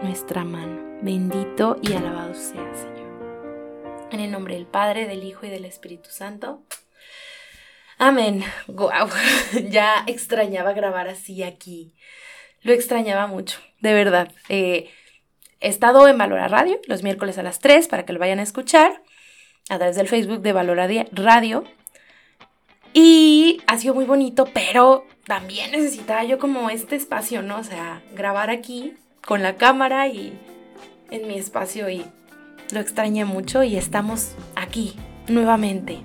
nuestra 0.00 0.44
mano. 0.44 1.00
Bendito 1.02 1.76
y 1.82 1.94
alabado 1.94 2.32
sea 2.34 2.72
Señor. 2.74 4.06
En 4.12 4.20
el 4.20 4.30
nombre 4.30 4.54
del 4.54 4.68
Padre, 4.68 5.08
del 5.08 5.24
Hijo 5.24 5.46
y 5.46 5.48
del 5.50 5.64
Espíritu 5.64 6.10
Santo. 6.10 6.62
Amén. 7.98 8.44
Wow. 8.68 9.08
Ya 9.68 10.04
extrañaba 10.06 10.74
grabar 10.74 11.08
así 11.08 11.42
aquí. 11.42 11.92
Lo 12.62 12.72
extrañaba 12.72 13.26
mucho, 13.26 13.58
de 13.80 13.94
verdad. 13.94 14.30
Eh, 14.48 14.90
He 15.60 15.68
estado 15.68 16.06
en 16.06 16.18
Valora 16.18 16.46
Radio 16.46 16.80
los 16.86 17.02
miércoles 17.02 17.36
a 17.36 17.42
las 17.42 17.58
3 17.58 17.88
para 17.88 18.04
que 18.04 18.12
lo 18.12 18.20
vayan 18.20 18.38
a 18.38 18.44
escuchar 18.44 19.02
a 19.68 19.76
través 19.76 19.96
del 19.96 20.08
Facebook 20.08 20.40
de 20.40 20.52
Valora 20.52 20.88
Radio. 21.12 21.64
Y 22.94 23.60
ha 23.66 23.78
sido 23.78 23.94
muy 23.94 24.04
bonito, 24.04 24.46
pero 24.52 25.04
también 25.26 25.70
necesitaba 25.72 26.24
yo 26.24 26.38
como 26.38 26.70
este 26.70 26.96
espacio, 26.96 27.42
¿no? 27.42 27.58
O 27.58 27.64
sea, 27.64 28.02
grabar 28.14 28.50
aquí 28.50 28.94
con 29.24 29.42
la 29.42 29.56
cámara 29.56 30.08
y 30.08 30.38
en 31.10 31.28
mi 31.28 31.38
espacio 31.38 31.88
y 31.90 32.04
lo 32.72 32.80
extrañé 32.80 33.24
mucho 33.24 33.62
y 33.62 33.76
estamos 33.76 34.32
aquí 34.56 34.94
nuevamente. 35.28 35.98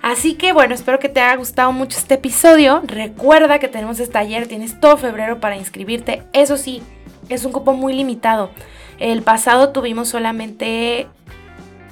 Así 0.00 0.34
que 0.34 0.52
bueno, 0.52 0.74
espero 0.74 0.98
que 0.98 1.08
te 1.08 1.20
haya 1.20 1.36
gustado 1.36 1.72
mucho 1.72 1.98
este 1.98 2.14
episodio. 2.14 2.82
Recuerda 2.86 3.58
que 3.58 3.68
tenemos 3.68 4.00
este 4.00 4.12
taller, 4.12 4.46
tienes 4.46 4.80
todo 4.80 4.96
febrero 4.96 5.40
para 5.40 5.56
inscribirte. 5.56 6.22
Eso 6.32 6.56
sí, 6.56 6.82
es 7.28 7.44
un 7.44 7.52
cupo 7.52 7.74
muy 7.74 7.94
limitado. 7.94 8.50
El 8.98 9.22
pasado 9.22 9.70
tuvimos 9.70 10.08
solamente 10.08 11.08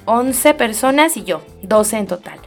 11 0.07 0.53
personas 0.55 1.15
y 1.17 1.23
yo, 1.23 1.43
12 1.61 1.97
en 1.97 2.07
total. 2.07 2.39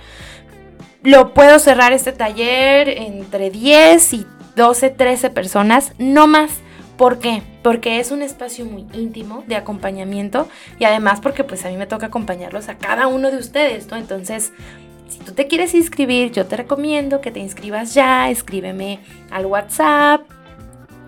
Lo 1.02 1.32
puedo 1.32 1.58
cerrar 1.58 1.92
este 1.92 2.12
taller 2.12 2.88
entre 2.88 3.50
10 3.50 4.12
y 4.14 4.26
12, 4.56 4.90
13 4.90 5.30
personas, 5.30 5.92
no 5.98 6.26
más. 6.26 6.50
¿Por 6.96 7.18
qué? 7.18 7.42
Porque 7.62 7.98
es 7.98 8.10
un 8.10 8.20
espacio 8.20 8.66
muy 8.66 8.86
íntimo 8.92 9.42
de 9.46 9.56
acompañamiento 9.56 10.48
y 10.78 10.84
además 10.84 11.20
porque 11.20 11.44
pues 11.44 11.64
a 11.64 11.70
mí 11.70 11.76
me 11.76 11.86
toca 11.86 12.06
acompañarlos 12.06 12.68
a 12.68 12.76
cada 12.76 13.06
uno 13.06 13.30
de 13.30 13.38
ustedes, 13.38 13.86
¿no? 13.86 13.96
Entonces, 13.96 14.52
si 15.08 15.18
tú 15.20 15.32
te 15.32 15.46
quieres 15.46 15.74
inscribir, 15.74 16.30
yo 16.30 16.46
te 16.46 16.56
recomiendo 16.56 17.22
que 17.22 17.30
te 17.30 17.40
inscribas 17.40 17.94
ya, 17.94 18.28
escríbeme 18.28 19.00
al 19.30 19.46
WhatsApp 19.46 20.22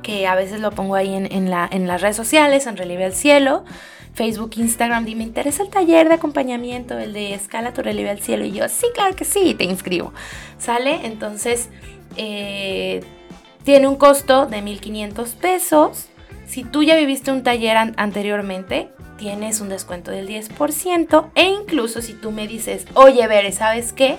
que 0.02 0.26
a 0.26 0.34
veces 0.34 0.60
lo 0.60 0.72
pongo 0.72 0.94
ahí 0.94 1.14
en, 1.14 1.50
la, 1.50 1.68
en 1.70 1.86
las 1.86 2.02
redes 2.02 2.16
sociales, 2.16 2.66
en 2.66 2.76
Relieve 2.76 3.04
al 3.04 3.14
Cielo, 3.14 3.64
Facebook, 4.14 4.52
Instagram, 4.56 5.08
y 5.08 5.14
me 5.14 5.24
interesa 5.24 5.62
el 5.62 5.70
taller 5.70 6.08
de 6.08 6.14
acompañamiento, 6.14 6.98
el 6.98 7.12
de 7.12 7.34
Escala 7.34 7.72
tu 7.72 7.82
Relieve 7.82 8.10
al 8.10 8.20
Cielo. 8.20 8.44
Y 8.44 8.52
yo, 8.52 8.68
sí, 8.68 8.86
claro 8.94 9.16
que 9.16 9.24
sí, 9.24 9.54
te 9.54 9.64
inscribo. 9.64 10.12
¿Sale? 10.58 11.06
Entonces, 11.06 11.68
eh, 12.16 13.02
tiene 13.64 13.88
un 13.88 13.96
costo 13.96 14.46
de 14.46 14.62
1.500 14.62 15.34
pesos. 15.36 16.08
Si 16.46 16.64
tú 16.64 16.82
ya 16.82 16.96
viviste 16.96 17.30
un 17.30 17.42
taller 17.42 17.76
anteriormente, 17.96 18.90
tienes 19.16 19.60
un 19.60 19.68
descuento 19.68 20.10
del 20.10 20.28
10%. 20.28 21.30
E 21.34 21.44
incluso 21.44 22.02
si 22.02 22.12
tú 22.12 22.30
me 22.30 22.46
dices, 22.46 22.86
oye, 22.94 23.26
Ver, 23.26 23.50
¿sabes 23.52 23.92
qué? 23.92 24.16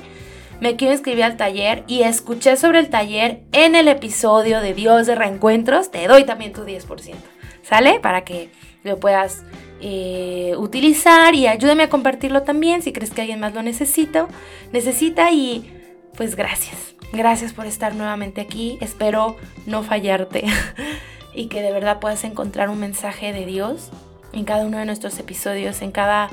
me 0.63 0.77
quiero 0.77 0.93
inscribir 0.93 1.25
al 1.25 1.35
taller 1.35 1.83
y 1.87 2.03
escuché 2.03 2.55
sobre 2.55 2.79
el 2.79 2.89
taller 2.89 3.41
en 3.51 3.75
el 3.75 3.89
episodio 3.89 4.61
de 4.61 4.73
Dios 4.73 5.07
de 5.07 5.15
Reencuentros, 5.15 5.91
te 5.91 6.07
doy 6.07 6.23
también 6.23 6.53
tu 6.53 6.63
10%. 6.63 7.15
¿Sale? 7.63 7.99
Para 7.99 8.23
que 8.23 8.49
lo 8.83 8.97
puedas 8.97 9.43
eh, 9.85 10.55
utilizar 10.57 11.35
y 11.35 11.45
ayúdame 11.45 11.83
a 11.83 11.89
compartirlo 11.89 12.43
también 12.43 12.81
si 12.81 12.93
crees 12.93 13.11
que 13.11 13.19
alguien 13.19 13.41
más 13.41 13.53
lo 13.53 13.61
necesita. 13.61 14.27
Necesita 14.71 15.29
y 15.31 15.69
pues 16.15 16.37
gracias. 16.37 16.95
Gracias 17.11 17.51
por 17.51 17.65
estar 17.65 17.93
nuevamente 17.93 18.39
aquí. 18.39 18.77
Espero 18.79 19.35
no 19.65 19.83
fallarte 19.83 20.45
y 21.35 21.47
que 21.47 21.61
de 21.61 21.73
verdad 21.73 21.99
puedas 21.99 22.23
encontrar 22.23 22.69
un 22.69 22.79
mensaje 22.79 23.33
de 23.33 23.45
Dios 23.45 23.89
en 24.31 24.45
cada 24.45 24.65
uno 24.65 24.77
de 24.77 24.85
nuestros 24.85 25.19
episodios, 25.19 25.81
en 25.81 25.91
cada 25.91 26.29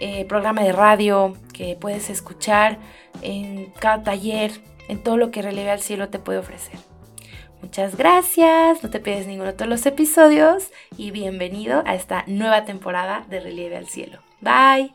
eh, 0.00 0.24
programa 0.24 0.62
de 0.62 0.72
radio 0.72 1.36
que 1.52 1.76
puedes 1.78 2.08
escuchar, 2.08 2.78
en 3.20 3.70
cada 3.80 4.02
taller, 4.02 4.50
en 4.88 5.02
todo 5.02 5.18
lo 5.18 5.30
que 5.30 5.42
Relieve 5.42 5.72
al 5.72 5.80
Cielo 5.80 6.08
te 6.08 6.18
puede 6.18 6.38
ofrecer. 6.38 6.93
Muchas 7.64 7.96
gracias, 7.96 8.82
no 8.82 8.90
te 8.90 9.00
pierdes 9.00 9.26
ninguno 9.26 9.54
de 9.54 9.66
los 9.66 9.86
episodios 9.86 10.70
y 10.98 11.12
bienvenido 11.12 11.82
a 11.86 11.94
esta 11.94 12.22
nueva 12.26 12.66
temporada 12.66 13.24
de 13.30 13.40
Relieve 13.40 13.78
al 13.78 13.88
Cielo. 13.88 14.18
Bye. 14.42 14.92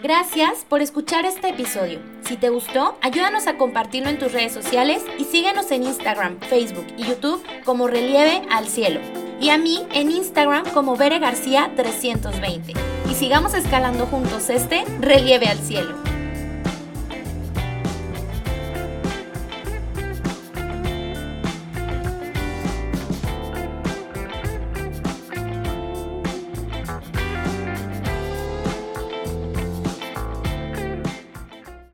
Gracias 0.00 0.64
por 0.68 0.80
escuchar 0.80 1.24
este 1.24 1.48
episodio. 1.48 1.98
Si 2.20 2.36
te 2.36 2.50
gustó, 2.50 2.96
ayúdanos 3.00 3.48
a 3.48 3.56
compartirlo 3.56 4.10
en 4.10 4.20
tus 4.20 4.30
redes 4.30 4.52
sociales 4.52 5.04
y 5.18 5.24
síguenos 5.24 5.72
en 5.72 5.82
Instagram, 5.82 6.38
Facebook 6.38 6.86
y 6.96 7.02
YouTube 7.02 7.44
como 7.64 7.88
Relieve 7.88 8.42
al 8.48 8.68
Cielo. 8.68 9.00
Y 9.40 9.50
a 9.50 9.58
mí 9.58 9.84
en 9.92 10.08
Instagram 10.08 10.70
como 10.72 10.96
Bere 10.96 11.18
García 11.18 11.72
320 11.74 12.74
y 13.10 13.14
sigamos 13.14 13.54
escalando 13.54 14.06
juntos 14.06 14.48
este 14.50 14.84
relieve 15.00 15.48
al 15.48 15.58
cielo. 15.58 16.11